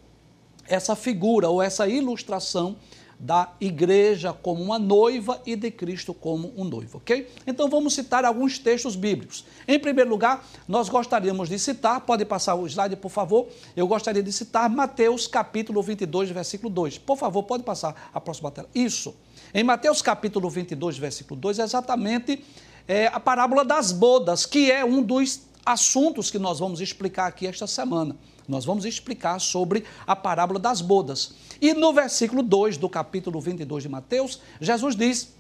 essa 0.67 0.95
figura 0.95 1.50
ou 1.50 1.62
essa 1.62 1.88
ilustração 1.88 2.75
da 3.21 3.53
igreja 3.61 4.33
como 4.33 4.63
uma 4.63 4.79
noiva 4.79 5.39
e 5.45 5.55
de 5.55 5.69
Cristo 5.69 6.11
como 6.11 6.51
um 6.57 6.63
noivo, 6.63 6.97
ok? 6.97 7.29
Então 7.45 7.69
vamos 7.69 7.93
citar 7.93 8.25
alguns 8.25 8.57
textos 8.57 8.95
bíblicos. 8.95 9.45
Em 9.67 9.79
primeiro 9.79 10.09
lugar, 10.09 10.43
nós 10.67 10.89
gostaríamos 10.89 11.47
de 11.47 11.59
citar, 11.59 12.01
pode 12.01 12.25
passar 12.25 12.55
o 12.55 12.65
slide, 12.65 12.95
por 12.95 13.11
favor. 13.11 13.47
Eu 13.75 13.85
gostaria 13.85 14.23
de 14.23 14.31
citar 14.31 14.67
Mateus 14.71 15.27
capítulo 15.27 15.83
22, 15.83 16.31
versículo 16.31 16.73
2. 16.73 16.97
Por 16.97 17.15
favor, 17.15 17.43
pode 17.43 17.61
passar 17.61 18.09
a 18.11 18.19
próxima 18.19 18.49
tela. 18.49 18.67
Isso. 18.73 19.13
Em 19.53 19.63
Mateus 19.63 20.01
capítulo 20.01 20.49
22, 20.49 20.97
versículo 20.97 21.39
2, 21.39 21.59
é 21.59 21.63
exatamente 21.63 22.43
é, 22.87 23.05
a 23.05 23.19
parábola 23.19 23.63
das 23.63 23.91
bodas, 23.91 24.47
que 24.47 24.71
é 24.71 24.83
um 24.83 25.03
dos 25.03 25.41
assuntos 25.63 26.31
que 26.31 26.39
nós 26.39 26.57
vamos 26.57 26.81
explicar 26.81 27.27
aqui 27.27 27.45
esta 27.45 27.67
semana. 27.67 28.17
Nós 28.51 28.65
vamos 28.65 28.84
explicar 28.84 29.39
sobre 29.39 29.86
a 30.05 30.13
parábola 30.13 30.60
das 30.60 30.81
bodas. 30.81 31.34
E 31.62 31.74
no 31.74 31.93
versículo 31.93 32.43
2 32.43 32.75
do 32.75 32.89
capítulo 32.89 33.39
22 33.39 33.84
de 33.84 33.89
Mateus, 33.89 34.41
Jesus 34.60 34.93
diz 34.93 35.34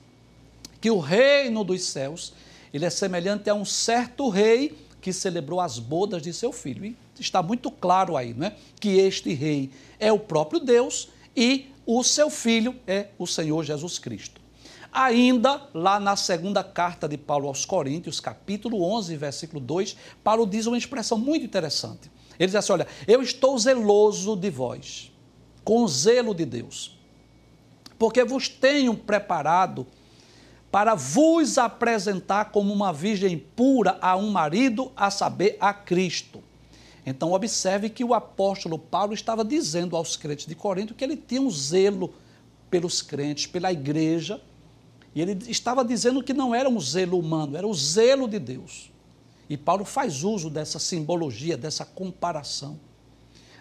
que 0.79 0.89
o 0.89 0.97
reino 0.97 1.63
dos 1.65 1.83
céus, 1.83 2.33
ele 2.73 2.85
é 2.85 2.89
semelhante 2.89 3.49
a 3.49 3.53
um 3.53 3.65
certo 3.65 4.29
rei 4.29 4.77
que 5.01 5.11
celebrou 5.11 5.59
as 5.59 5.77
bodas 5.77 6.21
de 6.21 6.31
seu 6.31 6.53
filho. 6.53 6.85
E 6.85 6.95
está 7.19 7.43
muito 7.43 7.69
claro 7.69 8.15
aí, 8.15 8.33
não 8.33 8.47
é? 8.47 8.55
Que 8.79 8.97
este 8.99 9.33
rei 9.33 9.71
é 9.99 10.09
o 10.09 10.17
próprio 10.17 10.61
Deus 10.61 11.09
e 11.35 11.69
o 11.85 12.03
seu 12.03 12.29
filho 12.29 12.73
é 12.87 13.07
o 13.19 13.27
Senhor 13.27 13.61
Jesus 13.65 13.99
Cristo. 13.99 14.39
Ainda 14.89 15.67
lá 15.73 15.99
na 15.99 16.15
segunda 16.15 16.63
carta 16.63 17.09
de 17.09 17.17
Paulo 17.17 17.49
aos 17.49 17.65
Coríntios, 17.65 18.21
capítulo 18.21 18.81
11, 18.83 19.17
versículo 19.17 19.59
2, 19.59 19.97
Paulo 20.23 20.45
diz 20.45 20.65
uma 20.65 20.77
expressão 20.77 21.17
muito 21.17 21.45
interessante. 21.45 22.09
Ele 22.41 22.47
diz 22.47 22.55
assim: 22.55 22.73
Olha, 22.73 22.87
eu 23.07 23.21
estou 23.21 23.55
zeloso 23.59 24.35
de 24.35 24.49
vós, 24.49 25.11
com 25.63 25.87
zelo 25.87 26.33
de 26.33 26.43
Deus, 26.43 26.97
porque 27.99 28.23
vos 28.23 28.49
tenho 28.49 28.95
preparado 28.95 29.85
para 30.71 30.95
vos 30.95 31.59
apresentar 31.59 32.45
como 32.45 32.73
uma 32.73 32.91
virgem 32.91 33.37
pura 33.37 33.99
a 34.01 34.15
um 34.15 34.31
marido, 34.31 34.91
a 34.95 35.11
saber, 35.11 35.55
a 35.59 35.71
Cristo. 35.71 36.41
Então, 37.05 37.31
observe 37.31 37.89
que 37.89 38.03
o 38.03 38.11
apóstolo 38.11 38.79
Paulo 38.79 39.13
estava 39.13 39.45
dizendo 39.45 39.95
aos 39.95 40.15
crentes 40.15 40.47
de 40.47 40.55
Corinto 40.55 40.95
que 40.95 41.03
ele 41.03 41.17
tinha 41.17 41.41
um 41.41 41.51
zelo 41.51 42.11
pelos 42.71 43.03
crentes, 43.03 43.45
pela 43.45 43.71
igreja, 43.71 44.41
e 45.13 45.21
ele 45.21 45.37
estava 45.47 45.85
dizendo 45.85 46.23
que 46.23 46.33
não 46.33 46.55
era 46.55 46.67
um 46.67 46.79
zelo 46.79 47.19
humano, 47.19 47.55
era 47.55 47.67
o 47.67 47.73
zelo 47.73 48.27
de 48.27 48.39
Deus. 48.39 48.91
E 49.51 49.57
Paulo 49.57 49.83
faz 49.83 50.23
uso 50.23 50.49
dessa 50.49 50.79
simbologia, 50.79 51.57
dessa 51.57 51.83
comparação, 51.83 52.79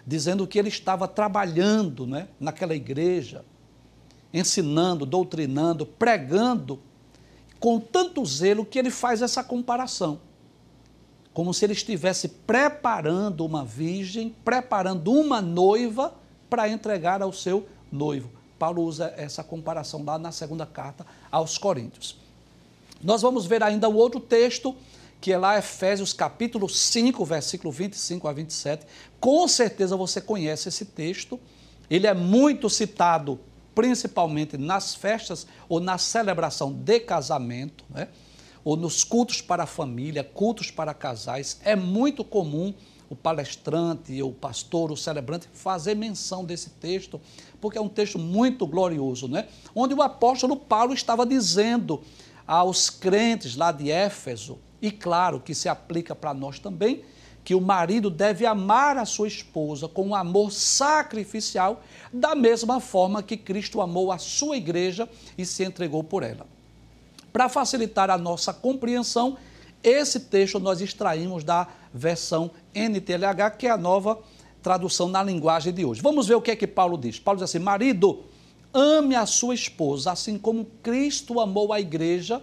dizendo 0.07 0.47
que 0.47 0.57
ele 0.57 0.69
estava 0.69 1.05
trabalhando 1.05 2.07
né, 2.07 2.29
naquela 2.39 2.73
igreja, 2.73 3.43
ensinando, 4.33 5.05
doutrinando, 5.05 5.85
pregando, 5.85 6.79
com 7.59 7.77
tanto 7.77 8.25
zelo 8.25 8.65
que 8.65 8.79
ele 8.79 8.89
faz 8.89 9.21
essa 9.21 9.43
comparação. 9.43 10.21
Como 11.33 11.53
se 11.53 11.65
ele 11.65 11.73
estivesse 11.73 12.29
preparando 12.29 13.45
uma 13.45 13.65
virgem, 13.65 14.33
preparando 14.45 15.11
uma 15.11 15.41
noiva 15.41 16.13
para 16.49 16.69
entregar 16.69 17.21
ao 17.21 17.33
seu 17.33 17.67
noivo. 17.91 18.31
Paulo 18.57 18.81
usa 18.81 19.13
essa 19.17 19.43
comparação 19.43 20.05
lá 20.05 20.17
na 20.17 20.31
segunda 20.31 20.65
carta 20.65 21.05
aos 21.29 21.57
Coríntios. 21.57 22.15
Nós 23.03 23.21
vamos 23.21 23.45
ver 23.45 23.61
ainda 23.61 23.89
o 23.89 23.95
outro 23.95 24.21
texto 24.21 24.73
que 25.21 25.31
é 25.31 25.37
lá 25.37 25.55
Efésios 25.55 26.13
capítulo 26.13 26.67
5, 26.67 27.23
versículo 27.23 27.71
25 27.71 28.27
a 28.27 28.33
27. 28.33 28.87
Com 29.19 29.47
certeza 29.47 29.95
você 29.95 30.19
conhece 30.19 30.67
esse 30.67 30.83
texto. 30.83 31.39
Ele 31.87 32.07
é 32.07 32.13
muito 32.13 32.67
citado 32.67 33.39
principalmente 33.75 34.57
nas 34.57 34.95
festas 34.95 35.45
ou 35.69 35.79
na 35.79 35.99
celebração 35.99 36.73
de 36.73 36.99
casamento, 36.99 37.85
né? 37.87 38.07
ou 38.65 38.75
nos 38.75 39.03
cultos 39.03 39.41
para 39.41 39.63
a 39.63 39.67
família, 39.67 40.23
cultos 40.23 40.71
para 40.71 40.93
casais. 40.93 41.61
É 41.63 41.75
muito 41.75 42.23
comum 42.23 42.73
o 43.07 43.15
palestrante, 43.15 44.23
o 44.23 44.31
pastor, 44.31 44.91
o 44.91 44.97
celebrante 44.97 45.47
fazer 45.53 45.95
menção 45.95 46.43
desse 46.43 46.71
texto, 46.71 47.21
porque 47.59 47.77
é 47.77 47.81
um 47.81 47.89
texto 47.89 48.17
muito 48.17 48.65
glorioso, 48.65 49.27
né? 49.27 49.47
onde 49.75 49.93
o 49.93 50.01
apóstolo 50.01 50.55
Paulo 50.55 50.93
estava 50.93 51.27
dizendo 51.27 52.01
aos 52.47 52.89
crentes 52.89 53.55
lá 53.55 53.71
de 53.71 53.91
Éfeso, 53.91 54.57
e 54.81 54.91
claro 54.91 55.39
que 55.39 55.53
se 55.53 55.69
aplica 55.69 56.15
para 56.15 56.33
nós 56.33 56.59
também, 56.59 57.03
que 57.43 57.55
o 57.55 57.61
marido 57.61 58.09
deve 58.09 58.45
amar 58.45 58.97
a 58.97 59.05
sua 59.05 59.27
esposa 59.27 59.87
com 59.87 60.07
um 60.07 60.15
amor 60.15 60.51
sacrificial, 60.51 61.81
da 62.11 62.35
mesma 62.35 62.79
forma 62.79 63.23
que 63.23 63.37
Cristo 63.37 63.81
amou 63.81 64.11
a 64.11 64.17
sua 64.17 64.57
igreja 64.57 65.09
e 65.37 65.45
se 65.45 65.63
entregou 65.63 66.03
por 66.03 66.23
ela. 66.23 66.45
Para 67.33 67.49
facilitar 67.49 68.09
a 68.09 68.17
nossa 68.17 68.53
compreensão, 68.53 69.37
esse 69.83 70.19
texto 70.19 70.59
nós 70.59 70.81
extraímos 70.81 71.43
da 71.43 71.67
versão 71.93 72.51
NTLH, 72.75 73.51
que 73.57 73.67
é 73.67 73.71
a 73.71 73.77
nova 73.77 74.19
tradução 74.61 75.07
na 75.07 75.23
linguagem 75.23 75.73
de 75.73 75.83
hoje. 75.83 76.01
Vamos 76.01 76.27
ver 76.27 76.35
o 76.35 76.41
que 76.41 76.51
é 76.51 76.55
que 76.55 76.67
Paulo 76.67 76.97
diz. 76.97 77.19
Paulo 77.19 77.39
diz 77.39 77.49
assim: 77.49 77.57
Marido, 77.57 78.23
ame 78.73 79.15
a 79.15 79.25
sua 79.25 79.55
esposa, 79.55 80.11
assim 80.11 80.37
como 80.37 80.65
Cristo 80.83 81.39
amou 81.39 81.73
a 81.73 81.79
igreja 81.79 82.41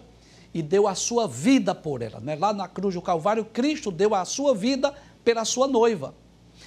e 0.53 0.63
deu 0.63 0.87
a 0.89 0.95
sua 0.95 1.27
vida 1.27 1.75
por 1.75 2.03
ela. 2.03 2.21
Né? 2.21 2.37
Lá 2.37 2.53
na 2.53 2.67
cruz 2.67 2.95
do 2.95 3.03
Calvário, 3.03 3.45
Cristo 3.45 3.91
deu 3.91 4.15
a 4.15 4.25
sua 4.25 4.55
vida 4.55 4.95
pela 5.25 5.45
sua 5.45 5.67
noiva. 5.69 6.15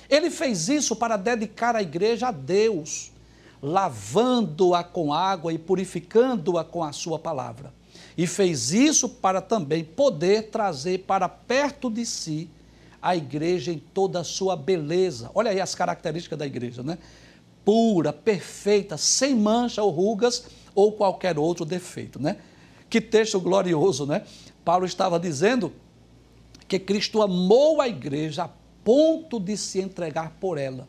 Ele 0.10 0.30
fez 0.30 0.70
isso 0.70 0.96
para 0.96 1.18
dedicar 1.18 1.76
a 1.76 1.82
igreja 1.82 2.28
a 2.28 2.32
Deus, 2.32 3.12
lavando-a 3.62 4.84
com 4.84 5.14
água 5.14 5.54
e 5.54 5.58
purificando-a 5.58 6.64
com 6.64 6.84
a 6.84 6.92
sua 6.92 7.18
palavra. 7.18 7.74
E 8.18 8.28
fez 8.28 8.72
isso 8.72 9.08
para 9.08 9.42
também 9.42 9.84
poder 9.84 10.50
trazer 10.50 11.00
para 11.00 11.28
perto 11.28 11.90
de 11.90 12.06
si 12.06 12.50
a 13.02 13.16
igreja 13.16 13.72
em 13.72 13.80
toda 13.80 14.20
a 14.20 14.24
sua 14.24 14.56
beleza. 14.56 15.32
Olha 15.34 15.52
aí 15.52 15.60
as 15.60 15.74
características 15.74 16.38
da 16.38 16.46
igreja, 16.46 16.84
né? 16.84 16.98
Pura, 17.66 18.12
perfeita, 18.14 18.98
sem 18.98 19.36
mancha 19.36 19.82
ou 19.82 19.90
rugas 19.90 20.46
ou 20.76 20.92
qualquer 20.92 21.38
outro 21.38 21.66
defeito, 21.66 22.22
né? 22.22 22.38
Que 22.92 23.00
texto 23.00 23.40
glorioso, 23.40 24.06
né? 24.06 24.24
Paulo 24.66 24.86
estava 24.86 25.18
dizendo 25.18 25.72
que 26.68 26.78
Cristo 26.78 27.22
amou 27.22 27.80
a 27.80 27.88
igreja 27.88 28.44
a 28.44 28.50
ponto 28.84 29.40
de 29.40 29.56
se 29.56 29.80
entregar 29.80 30.36
por 30.42 30.58
ela. 30.58 30.88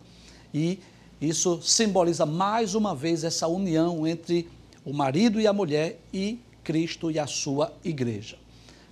E 0.52 0.80
isso 1.20 1.62
simboliza 1.62 2.26
mais 2.26 2.74
uma 2.74 2.92
vez 2.92 3.22
essa 3.22 3.46
união 3.46 4.04
entre 4.04 4.50
o 4.84 4.92
marido 4.92 5.40
e 5.40 5.46
a 5.46 5.52
mulher 5.52 6.00
e 6.12 6.40
Cristo 6.64 7.08
e 7.08 7.20
a 7.20 7.26
sua 7.28 7.72
igreja. 7.84 8.36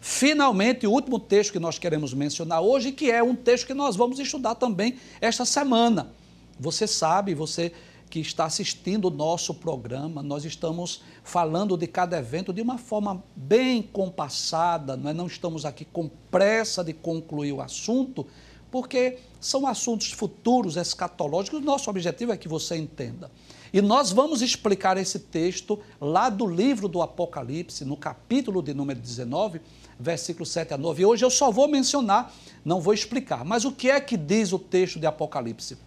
Finalmente, 0.00 0.86
o 0.86 0.92
último 0.92 1.18
texto 1.18 1.50
que 1.52 1.58
nós 1.58 1.80
queremos 1.80 2.14
mencionar 2.14 2.60
hoje, 2.60 2.92
que 2.92 3.10
é 3.10 3.20
um 3.20 3.34
texto 3.34 3.66
que 3.66 3.74
nós 3.74 3.96
vamos 3.96 4.20
estudar 4.20 4.54
também 4.54 4.96
esta 5.20 5.44
semana. 5.44 6.12
Você 6.60 6.86
sabe, 6.86 7.34
você 7.34 7.72
que 8.10 8.18
está 8.18 8.44
assistindo 8.44 9.06
o 9.06 9.10
nosso 9.10 9.54
programa, 9.54 10.20
nós 10.20 10.44
estamos 10.44 11.00
falando 11.22 11.76
de 11.76 11.86
cada 11.86 12.18
evento 12.18 12.52
de 12.52 12.60
uma 12.60 12.76
forma 12.76 13.22
bem 13.36 13.80
compassada, 13.80 14.96
nós 14.96 15.14
não 15.14 15.28
estamos 15.28 15.64
aqui 15.64 15.84
com 15.84 16.10
pressa 16.28 16.82
de 16.82 16.92
concluir 16.92 17.52
o 17.52 17.60
assunto, 17.60 18.26
porque 18.68 19.18
são 19.40 19.64
assuntos 19.64 20.10
futuros, 20.10 20.76
escatológicos, 20.76 21.62
nosso 21.62 21.88
objetivo 21.88 22.32
é 22.32 22.36
que 22.36 22.48
você 22.48 22.76
entenda. 22.76 23.30
E 23.72 23.80
nós 23.80 24.10
vamos 24.10 24.42
explicar 24.42 24.96
esse 24.96 25.20
texto 25.20 25.78
lá 26.00 26.28
do 26.28 26.46
livro 26.46 26.88
do 26.88 27.00
Apocalipse, 27.00 27.84
no 27.84 27.96
capítulo 27.96 28.60
de 28.60 28.74
número 28.74 28.98
19, 28.98 29.60
versículo 29.98 30.44
7 30.44 30.74
a 30.74 30.78
9. 30.78 31.02
E 31.02 31.06
hoje 31.06 31.24
eu 31.24 31.30
só 31.30 31.52
vou 31.52 31.68
mencionar, 31.68 32.34
não 32.64 32.80
vou 32.80 32.92
explicar. 32.92 33.44
Mas 33.44 33.64
o 33.64 33.70
que 33.70 33.88
é 33.88 34.00
que 34.00 34.16
diz 34.16 34.52
o 34.52 34.58
texto 34.58 34.98
de 34.98 35.06
Apocalipse? 35.06 35.78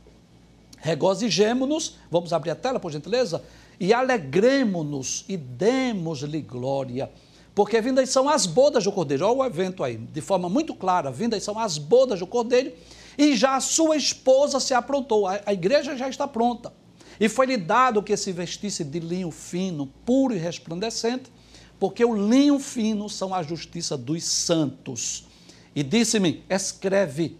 Regozijemo-nos, 0.83 1.95
vamos 2.11 2.33
abrir 2.33 2.51
a 2.51 2.55
tela, 2.55 2.77
por 2.77 2.91
gentileza, 2.91 3.41
e 3.79 3.93
alegremo-nos 3.93 5.23
e 5.29 5.37
demos-lhe 5.37 6.41
glória, 6.41 7.09
porque 7.55 7.79
vindas 7.79 8.09
são 8.09 8.27
as 8.27 8.45
bodas 8.45 8.83
do 8.83 8.91
Cordeiro. 8.91 9.25
Olha 9.25 9.39
o 9.39 9.45
evento 9.45 9.81
aí, 9.81 9.95
de 9.95 10.19
forma 10.19 10.49
muito 10.49 10.75
clara: 10.75 11.09
vindas 11.09 11.41
são 11.41 11.57
as 11.57 11.77
bodas 11.77 12.19
do 12.19 12.27
Cordeiro, 12.27 12.73
e 13.17 13.33
já 13.33 13.55
a 13.55 13.61
sua 13.61 13.95
esposa 13.95 14.59
se 14.59 14.73
aprontou, 14.73 15.25
a, 15.25 15.39
a 15.45 15.53
igreja 15.53 15.95
já 15.95 16.09
está 16.09 16.27
pronta. 16.27 16.73
E 17.17 17.29
foi-lhe 17.29 17.55
dado 17.55 18.03
que 18.03 18.17
se 18.17 18.33
vestisse 18.33 18.83
de 18.83 18.99
linho 18.99 19.31
fino, 19.31 19.87
puro 20.05 20.35
e 20.35 20.37
resplandecente, 20.37 21.31
porque 21.79 22.03
o 22.03 22.13
linho 22.13 22.59
fino 22.59 23.09
são 23.09 23.33
a 23.33 23.41
justiça 23.41 23.97
dos 23.97 24.25
santos. 24.25 25.29
E 25.73 25.81
disse-me: 25.81 26.43
escreve, 26.49 27.37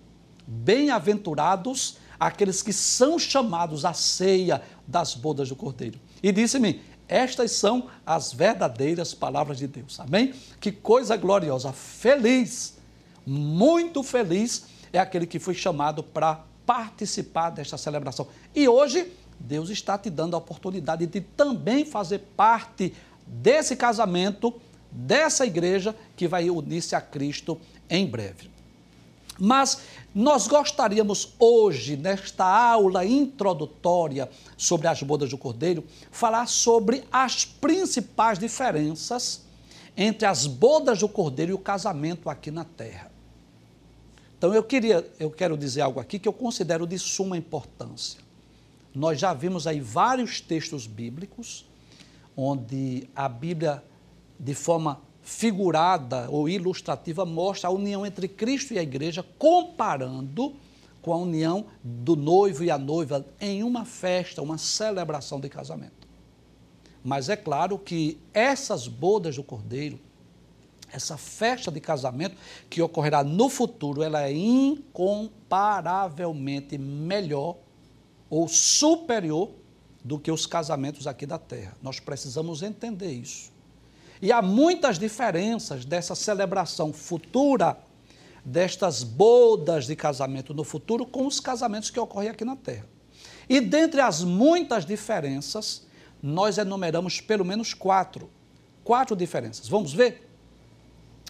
bem-aventurados 0.48 1.98
aqueles 2.28 2.62
que 2.62 2.72
são 2.72 3.20
chamados 3.20 3.86
à 3.86 3.94
ceia 3.94 4.62
das 4.88 5.14
bodas 5.14 5.50
do 5.50 5.56
Cordeiro. 5.56 6.00
E 6.22 6.32
disse-me: 6.32 6.82
estas 7.08 7.52
são 7.52 7.90
as 8.06 8.32
verdadeiras 8.34 9.14
palavras 9.14 9.58
de 9.58 9.68
Deus. 9.68 10.00
Amém? 10.00 10.34
Que 10.60 10.72
coisa 10.72 11.18
gloriosa. 11.18 11.72
Feliz, 11.74 12.78
muito 13.26 14.02
feliz 14.04 14.66
é 14.92 15.00
aquele 15.00 15.28
que 15.28 15.40
foi 15.40 15.54
chamado 15.54 16.02
para 16.04 16.44
participar 16.66 17.50
desta 17.50 17.78
celebração. 17.78 18.28
E 18.56 18.68
hoje, 18.68 19.12
Deus 19.40 19.70
está 19.70 19.98
te 19.98 20.10
dando 20.10 20.36
a 20.36 20.40
oportunidade 20.40 21.06
de 21.06 21.20
também 21.20 21.84
fazer 21.84 22.20
parte 22.38 22.94
desse 23.28 23.76
casamento, 23.76 24.54
dessa 24.90 25.46
igreja 25.46 25.96
que 26.16 26.28
vai 26.28 26.50
unir-se 26.50 26.96
a 26.96 27.02
Cristo 27.02 27.60
em 27.90 28.06
breve. 28.06 28.53
Mas 29.40 29.82
nós 30.14 30.48
gostaríamos 30.48 31.34
hoje, 31.40 31.98
nesta 31.98 32.46
aula 32.46 33.06
introdutória 33.06 34.30
sobre 34.56 34.88
as 34.88 35.02
bodas 35.02 35.30
do 35.30 35.38
Cordeiro, 35.38 35.84
falar 36.12 36.48
sobre 36.48 37.04
as 37.12 37.44
principais 37.44 38.38
diferenças 38.38 39.44
entre 39.98 40.26
as 40.26 40.46
bodas 40.46 41.00
do 41.00 41.10
Cordeiro 41.10 41.52
e 41.52 41.54
o 41.54 41.60
casamento 41.60 42.30
aqui 42.30 42.52
na 42.52 42.64
terra. 42.64 43.12
Então 44.38 44.54
eu 44.54 44.64
queria, 44.64 45.10
eu 45.20 45.32
quero 45.32 45.58
dizer 45.58 45.82
algo 45.82 46.00
aqui 46.00 46.20
que 46.20 46.28
eu 46.28 46.34
considero 46.34 46.86
de 46.86 47.00
suma 47.00 47.38
importância. 47.38 48.20
Nós 48.94 49.20
já 49.20 49.34
vimos 49.34 49.66
aí 49.66 49.80
vários 49.80 50.42
textos 50.42 50.86
bíblicos 50.86 51.66
onde 52.36 53.08
a 53.16 53.30
Bíblia 53.30 53.84
de 54.40 54.54
forma 54.54 55.00
figurada 55.24 56.28
ou 56.30 56.50
ilustrativa 56.50 57.26
mostra 57.26 57.70
a 57.70 57.72
união 57.72 58.06
entre 58.06 58.28
Cristo 58.28 58.74
e 58.74 58.80
a 58.80 58.84
igreja, 58.84 59.26
comparando 59.40 60.54
com 61.02 61.14
a 61.14 61.18
união 61.18 61.66
do 61.84 62.16
noivo 62.16 62.64
e 62.64 62.70
a 62.70 62.78
noiva 62.78 63.26
em 63.40 63.64
uma 63.64 63.86
festa, 63.86 64.42
uma 64.42 64.58
celebração 64.58 65.40
de 65.40 65.48
casamento. 65.50 66.04
Mas 67.04 67.30
é 67.30 67.36
claro 67.36 67.78
que 67.78 68.18
essas 68.34 68.88
bodas 68.88 69.36
do 69.36 69.44
Cordeiro, 69.44 70.00
essa 70.92 71.18
festa 71.18 71.70
de 71.72 71.82
casamento 71.82 72.38
que 72.70 72.82
ocorrerá 72.82 73.24
no 73.24 73.50
futuro, 73.50 74.02
ela 74.04 74.24
é 74.24 74.32
incomparavelmente 74.32 76.78
melhor 76.78 77.58
ou 78.30 78.48
superior 78.48 79.50
do 80.04 80.20
que 80.20 80.32
os 80.32 80.46
casamentos 80.46 81.08
aqui 81.08 81.26
da 81.26 81.38
terra. 81.38 81.76
Nós 81.82 82.00
precisamos 82.00 82.62
entender 82.62 83.12
isso. 83.12 83.53
E 84.24 84.32
há 84.32 84.42
muitas 84.42 84.98
diferenças 84.98 85.84
dessa 85.84 86.16
celebração 86.16 86.94
futura, 86.94 87.78
destas 88.46 89.04
bodas 89.04 89.86
de 89.86 89.98
casamento 89.98 90.54
no 90.54 90.64
futuro, 90.64 91.06
com 91.06 91.28
os 91.28 91.42
casamentos 91.42 91.90
que 91.90 92.00
ocorrem 92.00 92.30
aqui 92.30 92.46
na 92.46 92.56
Terra. 92.56 92.86
E 93.50 93.60
dentre 93.60 94.00
as 94.00 94.24
muitas 94.24 94.86
diferenças, 94.86 95.86
nós 96.22 96.58
enumeramos 96.58 97.20
pelo 97.20 97.44
menos 97.44 97.74
quatro. 97.74 98.30
Quatro 98.82 99.14
diferenças. 99.14 99.68
Vamos 99.68 99.92
ver? 99.92 100.26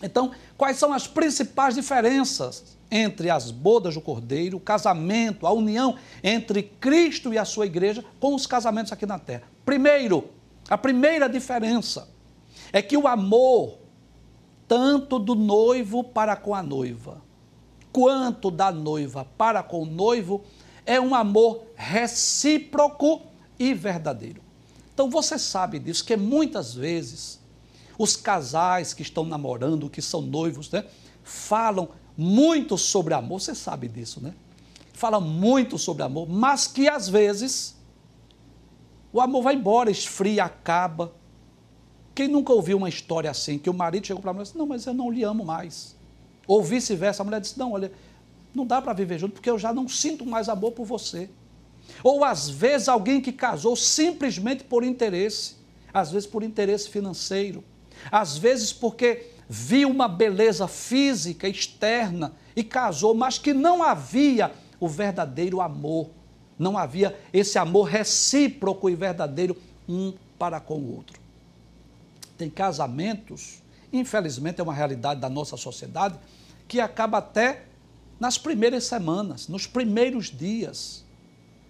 Então, 0.04 0.32
quais 0.56 0.78
são 0.78 0.94
as 0.94 1.08
principais 1.08 1.74
diferenças 1.74 2.78
entre 2.92 3.28
as 3.32 3.50
bodas 3.50 3.96
do 3.96 4.02
Cordeiro, 4.02 4.58
o 4.58 4.60
casamento, 4.60 5.48
a 5.48 5.52
união 5.52 5.98
entre 6.24 6.62
Cristo 6.62 7.34
e 7.34 7.40
a 7.40 7.46
sua 7.46 7.66
igreja 7.66 8.06
com 8.20 8.36
os 8.36 8.46
casamentos 8.46 8.92
aqui 8.92 9.08
na 9.08 9.18
terra? 9.18 9.46
Primeiro, 9.66 10.30
a 10.70 10.78
primeira 10.78 11.28
diferença 11.28 12.13
é 12.74 12.82
que 12.82 12.98
o 12.98 13.08
amor, 13.08 13.78
tanto 14.68 15.20
do 15.20 15.36
noivo 15.36 16.04
para 16.04 16.36
com 16.36 16.56
a 16.56 16.64
noiva, 16.64 17.22
quanto 17.92 18.50
da 18.50 18.72
noiva 18.72 19.26
para 19.38 19.62
com 19.62 19.84
o 19.84 19.86
noivo, 19.86 20.44
é 20.84 21.00
um 21.00 21.14
amor 21.14 21.64
recíproco 21.76 23.22
e 23.60 23.74
verdadeiro. 23.76 24.42
Então 24.92 25.10
você 25.10 25.38
sabe 25.38 25.78
disso, 25.78 26.04
que 26.04 26.18
muitas 26.18 26.74
vezes 26.74 27.40
os 27.98 28.16
casais 28.16 28.94
que 28.94 29.04
estão 29.04 29.24
namorando, 29.24 29.90
que 29.90 30.02
são 30.02 30.22
noivos, 30.22 30.72
né, 30.72 30.84
falam 31.24 31.90
muito 32.18 32.78
sobre 32.78 33.14
amor, 33.14 33.40
você 33.40 33.56
sabe 33.56 33.88
disso, 33.88 34.22
né? 34.22 34.34
Fala 34.94 35.20
muito 35.20 35.78
sobre 35.78 36.04
amor, 36.04 36.28
mas 36.30 36.68
que 36.68 36.88
às 36.88 37.10
vezes 37.10 37.76
o 39.12 39.20
amor 39.20 39.44
vai 39.44 39.56
embora, 39.56 39.90
esfria, 39.90 40.46
acaba. 40.46 41.14
Quem 42.16 42.28
nunca 42.28 42.54
ouviu 42.54 42.78
uma 42.78 42.90
história 42.90 43.30
assim, 43.30 43.58
que 43.58 43.70
o 43.70 43.74
marido 43.74 44.06
chegou 44.06 44.22
para 44.22 44.32
a 44.32 44.34
mulher 44.34 44.44
e 44.44 44.46
disse, 44.46 44.58
não, 44.58 44.68
mas 44.68 44.86
eu 44.86 44.94
não 44.94 45.12
lhe 45.12 45.24
amo 45.24 45.44
mais. 45.44 45.96
Ou 46.46 46.62
vice-versa, 46.62 47.24
a 47.24 47.26
mulher 47.26 47.42
disse, 47.42 47.58
não, 47.58 47.72
olha, 47.72 47.92
não 48.54 48.66
dá 48.66 48.82
para 48.82 48.94
viver 48.94 49.18
junto 49.18 49.34
porque 49.34 49.50
eu 49.50 49.58
já 49.58 49.74
não 49.74 49.88
sinto 49.88 50.26
mais 50.26 50.48
amor 50.48 50.74
por 50.74 50.86
você. 50.86 51.30
Ou 52.04 52.24
às 52.24 52.50
vezes 52.50 52.88
alguém 52.88 53.20
que 53.20 53.32
casou 53.32 53.76
simplesmente 53.76 54.64
por 54.64 54.84
interesse, 54.84 55.56
às 55.94 56.12
vezes 56.12 56.28
por 56.28 56.44
interesse 56.44 56.90
financeiro, 56.90 57.64
às 58.12 58.38
vezes 58.38 58.72
porque 58.72 59.28
viu 59.50 59.90
uma 59.90 60.08
beleza 60.08 60.68
física 60.68 61.48
externa 61.48 62.34
e 62.56 62.64
casou, 62.64 63.14
mas 63.14 63.38
que 63.38 63.54
não 63.54 63.82
havia 63.82 64.52
o 64.80 64.88
verdadeiro 64.88 65.62
amor. 65.62 66.10
Não 66.58 66.78
havia 66.78 67.18
esse 67.32 67.58
amor 67.58 67.84
recíproco 67.86 68.90
e 68.90 68.96
verdadeiro 68.96 69.58
um 69.90 70.14
para 70.38 70.60
com 70.60 70.76
o 70.76 70.96
outro. 70.96 71.23
Tem 72.44 72.50
casamentos, 72.50 73.64
infelizmente 73.94 74.60
é 74.60 74.64
uma 74.66 74.74
realidade 74.74 75.22
da 75.22 75.30
nossa 75.30 75.56
sociedade, 75.56 76.20
que 76.68 76.82
acaba 76.82 77.20
até 77.20 77.68
nas 78.20 78.38
primeiras 78.38 78.84
semanas, 78.84 79.48
nos 79.48 79.66
primeiros 79.66 80.30
dias, 80.30 81.06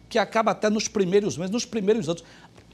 que 0.09 0.17
acaba 0.17 0.49
até 0.49 0.71
nos 0.71 0.87
primeiros 0.87 1.37
meses, 1.37 1.51
nos 1.51 1.63
primeiros 1.63 2.09
anos. 2.09 2.23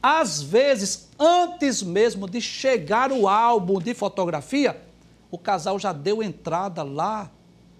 Às 0.01 0.41
vezes, 0.41 1.09
antes 1.19 1.83
mesmo 1.83 2.25
de 2.25 2.39
chegar 2.39 3.11
o 3.11 3.27
álbum 3.27 3.81
de 3.81 3.93
fotografia, 3.93 4.81
o 5.29 5.37
casal 5.37 5.77
já 5.77 5.91
deu 5.91 6.23
entrada 6.23 6.81
lá 6.81 7.29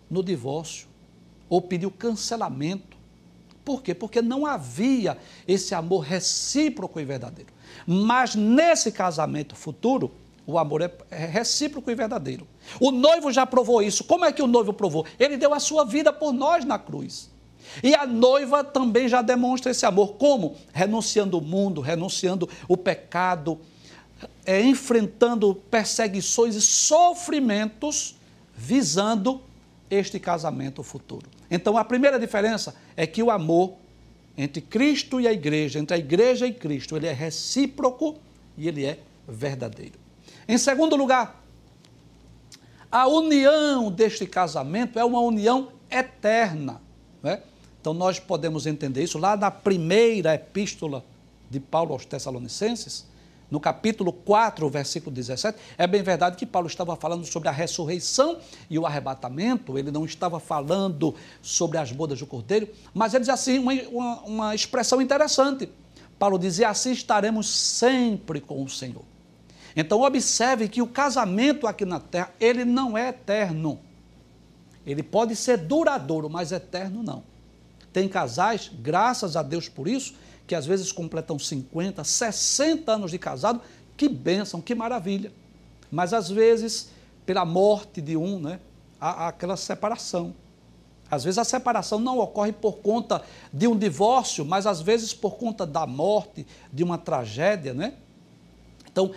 no 0.10 0.22
divórcio 0.22 0.86
ou 1.48 1.62
pediu 1.62 1.90
cancelamento. 1.90 2.98
Por 3.64 3.82
quê? 3.82 3.96
Porque 3.96 4.22
não 4.22 4.46
havia 4.46 5.18
esse 5.48 5.74
amor 5.74 6.02
recíproco 6.02 7.00
e 7.00 7.06
verdadeiro. 7.06 7.54
Mas 7.86 8.36
nesse 8.36 8.92
casamento 8.92 9.56
futuro, 9.56 10.12
o 10.46 10.58
amor 10.58 10.82
é, 10.82 10.92
é 11.12 11.26
recíproco 11.26 11.92
e 11.92 11.96
verdadeiro. 11.96 12.48
O 12.80 12.92
noivo 12.92 13.32
já 13.32 13.46
provou 13.46 13.82
isso. 13.82 14.04
Como 14.04 14.26
é 14.26 14.32
que 14.32 14.42
o 14.42 14.48
noivo 14.48 14.74
provou? 14.74 15.06
Ele 15.20 15.38
deu 15.38 15.54
a 15.54 15.60
sua 15.60 15.86
vida 15.86 16.12
por 16.12 16.34
nós 16.34 16.66
na 16.66 16.80
cruz. 16.80 17.30
E 17.84 17.94
a 17.94 18.06
noiva 18.08 18.64
também 18.64 19.08
já 19.08 19.22
demonstra 19.22 19.72
esse 19.72 19.86
amor. 19.86 20.14
Como? 20.14 20.56
Renunciando 20.74 21.38
o 21.38 21.42
mundo, 21.42 21.82
renunciando 21.82 22.50
o 22.68 22.76
pecado, 22.76 23.60
é, 24.46 24.62
enfrentando 24.62 25.54
perseguições 25.70 26.56
e 26.56 26.62
sofrimentos, 26.62 28.16
visando 28.56 29.42
este 29.90 30.20
casamento 30.20 30.84
futuro. 30.84 31.28
Então, 31.50 31.78
a 31.78 31.86
primeira 31.86 32.20
diferença 32.20 32.76
é 32.96 33.08
que 33.08 33.24
o 33.24 33.32
amor 33.32 33.74
entre 34.42 34.62
Cristo 34.62 35.20
e 35.20 35.28
a 35.28 35.34
igreja, 35.34 35.80
entre 35.80 35.96
a 35.96 36.00
igreja 36.00 36.48
e 36.48 36.54
Cristo, 36.54 36.96
ele 36.96 37.08
é 37.08 37.12
recíproco 37.12 38.16
e 38.58 38.70
ele 38.70 38.86
é 38.86 38.98
verdadeiro. 39.28 40.00
Em 40.48 40.58
segundo 40.58 40.96
lugar, 40.96 41.44
a 42.90 43.06
união 43.06 43.92
deste 43.92 44.26
casamento 44.26 44.98
é 44.98 45.04
uma 45.04 45.20
união 45.20 45.74
eterna. 45.92 46.82
Né? 47.22 47.44
Então, 47.82 47.94
nós 47.94 48.18
podemos 48.18 48.66
entender 48.66 49.04
isso 49.04 49.18
lá 49.18 49.36
na 49.36 49.52
primeira 49.52 50.34
epístola 50.36 51.04
de 51.50 51.60
Paulo 51.60 51.92
aos 51.92 52.06
Tessalonicenses, 52.06 53.06
no 53.50 53.60
capítulo 53.60 54.14
4, 54.14 54.70
versículo 54.70 55.16
17, 55.16 55.58
é 55.78 55.88
bem 55.88 56.04
verdade 56.04 56.38
que 56.38 56.46
Paulo 56.46 56.68
estava 56.68 56.96
falando 56.96 57.26
sobre 57.26 57.50
a 57.50 57.52
ressurreição 57.52 58.38
e 58.70 58.78
o 58.78 58.86
arrebatamento, 58.86 59.78
ele 59.78 59.92
não 59.92 60.06
estava 60.06 60.40
falando 60.40 61.16
sobre 61.42 61.78
as 61.78 61.92
bodas 61.92 62.20
do 62.20 62.28
cordeiro, 62.28 62.70
mas 62.94 63.14
ele 63.14 63.22
diz 63.22 63.30
assim, 63.30 63.58
uma, 63.58 63.74
uma, 63.74 64.22
uma 64.22 64.56
expressão 64.56 65.02
interessante. 65.02 65.70
Paulo 66.20 66.38
dizia 66.38 66.70
assim: 66.70 66.92
estaremos 66.92 67.48
sempre 67.48 68.42
com 68.42 68.62
o 68.62 68.70
Senhor. 68.70 69.04
Então, 69.76 70.02
observe 70.02 70.68
que 70.68 70.82
o 70.82 70.88
casamento 70.88 71.66
aqui 71.66 71.86
na 71.86 72.00
terra, 72.00 72.34
ele 72.40 72.66
não 72.66 72.98
é 72.98 73.10
eterno. 73.10 73.80
Ele 74.86 75.02
pode 75.02 75.36
ser 75.36 75.58
duradouro, 75.58 76.30
mas 76.30 76.52
eterno 76.52 77.02
não. 77.02 77.24
Tem 77.94 78.08
casais, 78.08 78.70
graças 78.82 79.36
a 79.36 79.42
Deus 79.42 79.70
por 79.70 79.88
isso, 79.88 80.16
que 80.50 80.56
às 80.56 80.66
vezes 80.66 80.92
completam 80.92 81.38
50, 81.38 82.04
60 82.04 82.92
anos 82.92 83.12
de 83.12 83.20
casado, 83.20 83.62
que 83.96 84.10
bênção, 84.10 84.60
que 84.60 84.74
maravilha. 84.74 85.32
Mas 85.92 86.12
às 86.12 86.28
vezes, 86.28 86.90
pela 87.24 87.46
morte 87.46 88.02
de 88.02 88.18
um, 88.18 88.40
né, 88.40 88.60
há, 89.00 89.28
aquela 89.28 89.56
separação. 89.56 90.34
Às 91.10 91.24
vezes 91.24 91.38
a 91.38 91.44
separação 91.44 92.00
não 92.00 92.18
ocorre 92.18 92.52
por 92.52 92.78
conta 92.78 93.22
de 93.54 93.68
um 93.68 93.78
divórcio, 93.78 94.44
mas 94.44 94.66
às 94.66 94.82
vezes 94.82 95.14
por 95.14 95.36
conta 95.36 95.68
da 95.68 95.86
morte, 95.86 96.48
de 96.74 96.84
uma 96.84 96.98
tragédia, 96.98 97.72
né? 97.72 97.94
Então, 98.92 99.12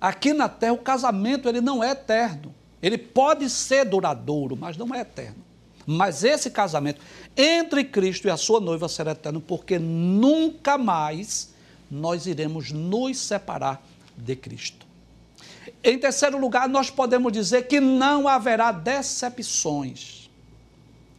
aqui 0.00 0.32
na 0.32 0.48
terra 0.48 0.72
o 0.72 0.78
casamento 0.78 1.50
ele 1.50 1.60
não 1.60 1.84
é 1.84 1.90
eterno. 1.90 2.54
Ele 2.80 2.96
pode 2.96 3.50
ser 3.50 3.84
duradouro, 3.84 4.56
mas 4.56 4.74
não 4.78 4.94
é 4.94 5.00
eterno. 5.00 5.44
Mas 5.90 6.22
esse 6.22 6.50
casamento 6.50 7.00
entre 7.34 7.82
Cristo 7.82 8.28
e 8.28 8.30
a 8.30 8.36
sua 8.36 8.60
noiva 8.60 8.90
será 8.90 9.12
eterno, 9.12 9.40
porque 9.40 9.78
nunca 9.78 10.76
mais 10.76 11.54
nós 11.90 12.26
iremos 12.26 12.70
nos 12.70 13.16
separar 13.16 13.82
de 14.14 14.36
Cristo. 14.36 14.86
Em 15.82 15.98
terceiro 15.98 16.38
lugar, 16.38 16.68
nós 16.68 16.90
podemos 16.90 17.32
dizer 17.32 17.68
que 17.68 17.80
não 17.80 18.28
haverá 18.28 18.70
decepções. 18.70 20.28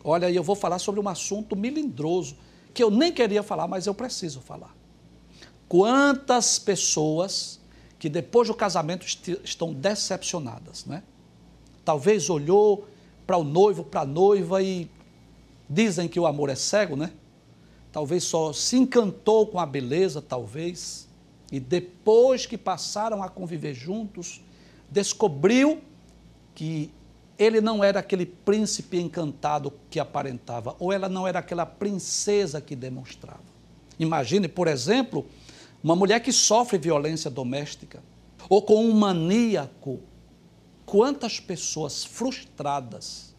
Olha, 0.04 0.30
eu 0.30 0.44
vou 0.44 0.56
falar 0.56 0.78
sobre 0.78 1.02
um 1.02 1.10
assunto 1.10 1.56
melindroso, 1.56 2.38
que 2.72 2.84
eu 2.84 2.92
nem 2.92 3.12
queria 3.12 3.42
falar, 3.42 3.68
mas 3.68 3.88
eu 3.88 3.96
preciso 3.96 4.40
falar. 4.40 4.76
Quantas 5.68 6.60
pessoas 6.60 7.60
que 7.98 8.08
depois 8.08 8.48
do 8.48 8.54
casamento 8.54 9.04
estão 9.44 9.74
decepcionadas, 9.74 10.86
né? 10.86 11.02
Talvez 11.84 12.30
olhou 12.30 12.88
para 13.30 13.38
o 13.38 13.44
noivo, 13.44 13.84
para 13.84 14.02
a 14.02 14.06
noiva 14.08 14.60
e 14.64 14.90
dizem 15.70 16.08
que 16.08 16.20
o 16.20 16.26
amor 16.26 16.50
é 16.50 16.56
cego, 16.56 16.96
né? 16.96 17.12
Talvez 17.92 18.24
só 18.24 18.52
se 18.52 18.76
encantou 18.76 19.46
com 19.46 19.60
a 19.60 19.68
beleza, 19.68 20.20
talvez, 20.20 21.08
e 21.52 21.60
depois 21.60 22.48
que 22.48 22.58
passaram 22.58 23.22
a 23.22 23.30
conviver 23.30 23.76
juntos, 23.76 24.42
descobriu 24.90 25.80
que 26.56 26.90
ele 27.38 27.62
não 27.62 27.84
era 27.84 28.00
aquele 28.00 28.26
príncipe 28.26 29.00
encantado 29.00 29.72
que 29.92 30.00
aparentava, 30.00 30.76
ou 30.80 30.92
ela 30.92 31.08
não 31.08 31.28
era 31.28 31.38
aquela 31.38 31.68
princesa 31.68 32.60
que 32.60 32.76
demonstrava. 32.76 33.44
Imagine, 34.00 34.48
por 34.48 34.68
exemplo, 34.68 35.24
uma 35.84 35.96
mulher 35.96 36.20
que 36.20 36.32
sofre 36.32 36.80
violência 36.80 37.30
doméstica, 37.30 38.02
ou 38.50 38.64
com 38.64 38.84
um 38.84 38.92
maníaco 38.92 40.00
quantas 40.90 41.40
pessoas 41.40 42.04
frustradas, 42.04 43.36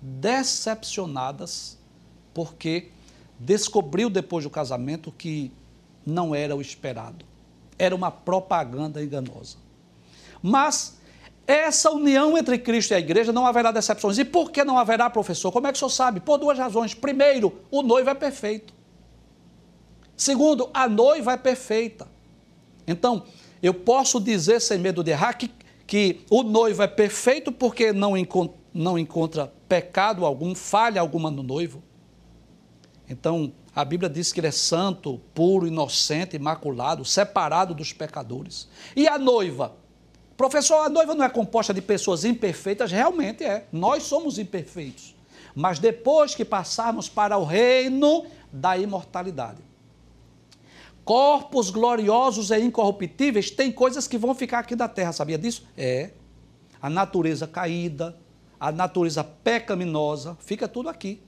decepcionadas, 0.00 1.78
porque 2.34 2.90
descobriu 3.38 4.10
depois 4.10 4.42
do 4.42 4.50
casamento 4.50 5.12
que 5.12 5.52
não 6.04 6.34
era 6.34 6.56
o 6.56 6.60
esperado. 6.60 7.24
Era 7.78 7.94
uma 7.94 8.10
propaganda 8.10 9.00
enganosa. 9.00 9.58
Mas 10.42 10.98
essa 11.46 11.88
união 11.92 12.36
entre 12.36 12.58
Cristo 12.58 12.90
e 12.90 12.94
a 12.94 12.98
igreja 12.98 13.32
não 13.32 13.46
haverá 13.46 13.70
decepções. 13.70 14.18
E 14.18 14.24
por 14.24 14.50
que 14.50 14.64
não 14.64 14.76
haverá, 14.76 15.08
professor? 15.08 15.52
Como 15.52 15.68
é 15.68 15.70
que 15.70 15.76
o 15.76 15.78
senhor 15.78 15.90
sabe? 15.90 16.18
Por 16.18 16.36
duas 16.36 16.58
razões. 16.58 16.94
Primeiro, 16.94 17.60
o 17.70 17.82
noivo 17.82 18.10
é 18.10 18.14
perfeito. 18.14 18.74
Segundo, 20.16 20.68
a 20.74 20.88
noiva 20.88 21.34
é 21.34 21.36
perfeita. 21.36 22.08
Então, 22.88 23.24
eu 23.62 23.72
posso 23.72 24.18
dizer 24.18 24.58
sem 24.58 24.78
medo 24.78 25.04
de 25.04 25.12
errar 25.12 25.34
que 25.34 25.61
que 25.92 26.24
o 26.30 26.42
noivo 26.42 26.82
é 26.82 26.86
perfeito 26.86 27.52
porque 27.52 27.92
não, 27.92 28.16
encontra, 28.16 28.56
não 28.72 28.98
encontra 28.98 29.52
pecado 29.68 30.24
algum, 30.24 30.54
falha 30.54 30.98
alguma 30.98 31.30
no 31.30 31.42
noivo. 31.42 31.82
Então, 33.06 33.52
a 33.76 33.84
Bíblia 33.84 34.08
diz 34.08 34.32
que 34.32 34.40
ele 34.40 34.46
é 34.46 34.52
santo, 34.52 35.20
puro, 35.34 35.66
inocente, 35.66 36.34
imaculado, 36.34 37.04
separado 37.04 37.74
dos 37.74 37.92
pecadores. 37.92 38.70
E 38.96 39.06
a 39.06 39.18
noiva? 39.18 39.76
Professor, 40.34 40.76
a 40.76 40.88
noiva 40.88 41.14
não 41.14 41.26
é 41.26 41.28
composta 41.28 41.74
de 41.74 41.82
pessoas 41.82 42.24
imperfeitas? 42.24 42.90
Realmente 42.90 43.44
é. 43.44 43.66
Nós 43.70 44.04
somos 44.04 44.38
imperfeitos. 44.38 45.14
Mas 45.54 45.78
depois 45.78 46.34
que 46.34 46.42
passarmos 46.42 47.06
para 47.06 47.36
o 47.36 47.44
reino 47.44 48.24
da 48.50 48.78
imortalidade, 48.78 49.62
corpos 51.04 51.70
gloriosos 51.70 52.50
e 52.50 52.58
incorruptíveis, 52.60 53.50
tem 53.50 53.70
coisas 53.72 54.06
que 54.06 54.18
vão 54.18 54.34
ficar 54.34 54.60
aqui 54.60 54.76
da 54.76 54.88
terra, 54.88 55.12
sabia 55.12 55.38
disso? 55.38 55.66
É. 55.76 56.10
A 56.80 56.88
natureza 56.88 57.46
caída, 57.46 58.16
a 58.58 58.70
natureza 58.70 59.24
pecaminosa, 59.24 60.36
fica 60.40 60.68
tudo 60.68 60.88
aqui. 60.88 61.20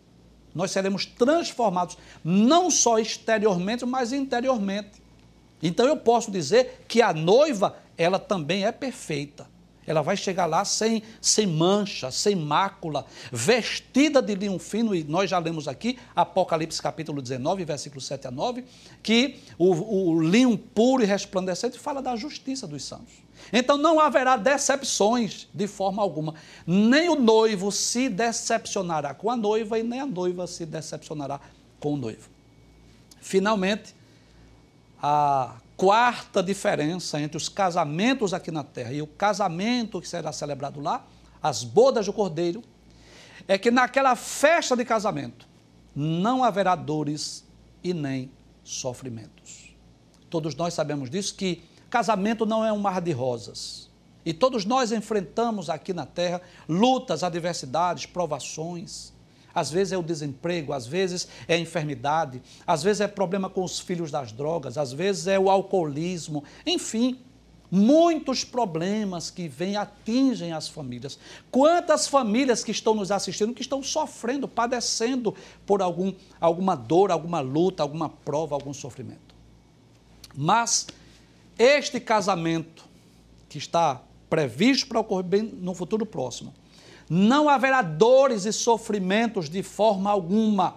Nós 0.54 0.70
seremos 0.70 1.04
transformados, 1.04 1.98
não 2.22 2.70
só 2.70 2.98
exteriormente, 2.98 3.84
mas 3.84 4.12
interiormente. 4.12 5.02
Então 5.60 5.86
eu 5.86 5.96
posso 5.96 6.30
dizer 6.30 6.84
que 6.86 7.02
a 7.02 7.12
noiva, 7.12 7.76
ela 7.96 8.18
também 8.18 8.64
é 8.64 8.70
perfeita. 8.70 9.48
Ela 9.86 10.02
vai 10.02 10.16
chegar 10.16 10.46
lá 10.46 10.64
sem, 10.64 11.02
sem 11.20 11.46
mancha, 11.46 12.10
sem 12.10 12.34
mácula, 12.34 13.06
vestida 13.32 14.22
de 14.22 14.34
linho 14.34 14.58
fino, 14.58 14.94
e 14.94 15.04
nós 15.04 15.30
já 15.30 15.38
lemos 15.38 15.68
aqui, 15.68 15.98
Apocalipse 16.14 16.80
capítulo 16.80 17.20
19, 17.20 17.64
versículo 17.64 18.00
7 18.00 18.28
a 18.28 18.30
9, 18.30 18.64
que 19.02 19.40
o, 19.58 20.10
o 20.10 20.20
linho 20.22 20.56
puro 20.56 21.02
e 21.02 21.06
resplandecente 21.06 21.78
fala 21.78 22.00
da 22.00 22.16
justiça 22.16 22.66
dos 22.66 22.84
santos. 22.84 23.24
Então 23.52 23.76
não 23.76 24.00
haverá 24.00 24.36
decepções 24.36 25.48
de 25.52 25.66
forma 25.66 26.02
alguma. 26.02 26.34
Nem 26.66 27.08
o 27.08 27.16
noivo 27.16 27.70
se 27.70 28.08
decepcionará 28.08 29.14
com 29.14 29.30
a 29.30 29.36
noiva 29.36 29.78
e 29.78 29.82
nem 29.82 30.00
a 30.00 30.06
noiva 30.06 30.46
se 30.46 30.64
decepcionará 30.64 31.40
com 31.78 31.94
o 31.94 31.96
noivo. 31.96 32.28
Finalmente, 33.20 33.94
a 35.02 35.56
quarta 35.76 36.42
diferença 36.42 37.20
entre 37.20 37.36
os 37.36 37.48
casamentos 37.48 38.32
aqui 38.32 38.50
na 38.50 38.62
terra 38.62 38.92
e 38.92 39.02
o 39.02 39.06
casamento 39.06 40.00
que 40.00 40.08
será 40.08 40.32
celebrado 40.32 40.80
lá, 40.80 41.04
as 41.42 41.64
bodas 41.64 42.06
do 42.06 42.12
cordeiro, 42.12 42.62
é 43.46 43.58
que 43.58 43.70
naquela 43.70 44.16
festa 44.16 44.76
de 44.76 44.84
casamento 44.84 45.48
não 45.94 46.42
haverá 46.42 46.74
dores 46.74 47.44
e 47.82 47.92
nem 47.92 48.30
sofrimentos. 48.62 49.74
Todos 50.30 50.54
nós 50.54 50.74
sabemos 50.74 51.10
disso 51.10 51.34
que 51.34 51.62
casamento 51.90 52.44
não 52.44 52.64
é 52.64 52.72
um 52.72 52.78
mar 52.78 53.00
de 53.00 53.12
rosas. 53.12 53.90
E 54.24 54.32
todos 54.32 54.64
nós 54.64 54.90
enfrentamos 54.90 55.68
aqui 55.68 55.92
na 55.92 56.06
terra 56.06 56.40
lutas, 56.68 57.22
adversidades, 57.22 58.06
provações 58.06 59.13
às 59.54 59.70
vezes 59.70 59.92
é 59.92 59.98
o 59.98 60.02
desemprego, 60.02 60.72
às 60.72 60.86
vezes 60.86 61.28
é 61.46 61.54
a 61.54 61.58
enfermidade, 61.58 62.42
às 62.66 62.82
vezes 62.82 63.00
é 63.00 63.08
problema 63.08 63.48
com 63.48 63.62
os 63.62 63.78
filhos 63.78 64.10
das 64.10 64.32
drogas, 64.32 64.76
às 64.76 64.92
vezes 64.92 65.26
é 65.26 65.38
o 65.38 65.48
alcoolismo, 65.48 66.42
enfim, 66.66 67.18
muitos 67.70 68.44
problemas 68.44 69.30
que 69.30 69.48
vêm 69.48 69.76
atingem 69.76 70.52
as 70.52 70.68
famílias. 70.68 71.18
Quantas 71.50 72.06
famílias 72.06 72.62
que 72.62 72.70
estão 72.70 72.94
nos 72.94 73.10
assistindo 73.10 73.52
que 73.52 73.62
estão 73.62 73.82
sofrendo, 73.82 74.46
padecendo 74.46 75.34
por 75.66 75.82
algum, 75.82 76.12
alguma 76.40 76.76
dor, 76.76 77.10
alguma 77.10 77.40
luta, 77.40 77.82
alguma 77.82 78.08
prova, 78.08 78.54
algum 78.54 78.72
sofrimento. 78.72 79.34
Mas 80.36 80.86
este 81.58 82.00
casamento 82.00 82.84
que 83.48 83.58
está 83.58 84.02
previsto 84.28 84.88
para 84.88 85.00
ocorrer 85.00 85.24
bem 85.24 85.42
no 85.42 85.74
futuro 85.74 86.04
próximo, 86.04 86.54
não 87.08 87.48
haverá 87.48 87.82
dores 87.82 88.44
e 88.44 88.52
sofrimentos 88.52 89.48
de 89.48 89.62
forma 89.62 90.10
alguma, 90.10 90.76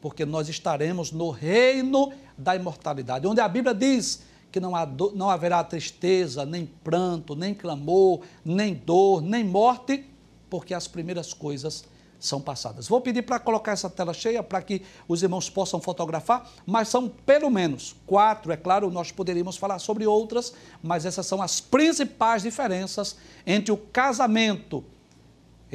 porque 0.00 0.24
nós 0.24 0.48
estaremos 0.48 1.12
no 1.12 1.30
reino 1.30 2.12
da 2.36 2.54
imortalidade, 2.54 3.26
onde 3.26 3.40
a 3.40 3.48
Bíblia 3.48 3.74
diz 3.74 4.22
que 4.50 4.60
não, 4.60 4.74
há 4.74 4.86
não 5.14 5.28
haverá 5.28 5.62
tristeza, 5.64 6.44
nem 6.46 6.66
pranto, 6.66 7.34
nem 7.34 7.52
clamor, 7.52 8.20
nem 8.44 8.74
dor, 8.74 9.20
nem 9.20 9.44
morte, 9.44 10.04
porque 10.48 10.72
as 10.72 10.86
primeiras 10.86 11.34
coisas 11.34 11.84
são 12.18 12.40
passadas. 12.40 12.88
Vou 12.88 13.00
pedir 13.00 13.22
para 13.22 13.38
colocar 13.38 13.72
essa 13.72 13.90
tela 13.90 14.14
cheia 14.14 14.42
para 14.42 14.62
que 14.62 14.82
os 15.06 15.22
irmãos 15.22 15.50
possam 15.50 15.80
fotografar, 15.80 16.50
mas 16.64 16.88
são 16.88 17.08
pelo 17.08 17.50
menos 17.50 17.94
quatro, 18.06 18.52
é 18.52 18.56
claro, 18.56 18.90
nós 18.90 19.12
poderíamos 19.12 19.56
falar 19.56 19.78
sobre 19.78 20.06
outras, 20.06 20.54
mas 20.82 21.04
essas 21.04 21.26
são 21.26 21.42
as 21.42 21.60
principais 21.60 22.42
diferenças 22.42 23.16
entre 23.46 23.72
o 23.72 23.76
casamento 23.76 24.84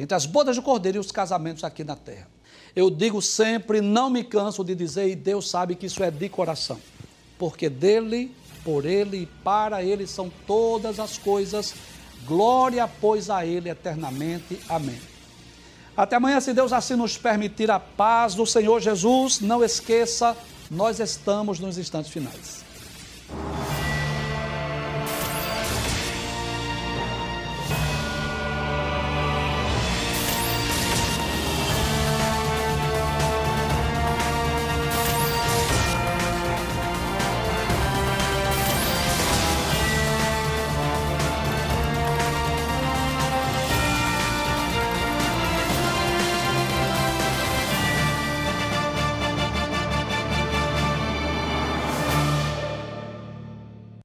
entre 0.02 0.16
as 0.16 0.26
bodas 0.26 0.56
do 0.56 0.62
cordeiro 0.62 0.98
e 0.98 1.00
os 1.00 1.12
casamentos 1.12 1.62
aqui 1.62 1.84
na 1.84 1.94
terra. 1.94 2.26
Eu 2.74 2.90
digo 2.90 3.22
sempre, 3.22 3.80
não 3.80 4.10
me 4.10 4.24
canso 4.24 4.64
de 4.64 4.74
dizer, 4.74 5.08
e 5.08 5.14
Deus 5.14 5.48
sabe 5.48 5.76
que 5.76 5.86
isso 5.86 6.02
é 6.02 6.10
de 6.10 6.28
coração, 6.28 6.80
porque 7.38 7.68
dele, 7.68 8.34
por 8.64 8.84
ele 8.84 9.18
e 9.18 9.26
para 9.26 9.84
ele 9.84 10.04
são 10.06 10.30
todas 10.44 10.98
as 10.98 11.18
coisas. 11.18 11.74
Glória, 12.26 12.88
pois, 13.00 13.30
a 13.30 13.46
ele 13.46 13.68
eternamente. 13.68 14.58
Amém. 14.68 14.98
Até 15.96 16.16
amanhã, 16.16 16.40
se 16.40 16.52
Deus 16.52 16.72
assim 16.72 16.96
nos 16.96 17.16
permitir 17.16 17.70
a 17.70 17.78
paz 17.78 18.34
do 18.34 18.44
Senhor 18.44 18.80
Jesus. 18.80 19.40
Não 19.40 19.62
esqueça, 19.62 20.36
nós 20.68 20.98
estamos 20.98 21.60
nos 21.60 21.78
instantes 21.78 22.10
finais. 22.10 22.64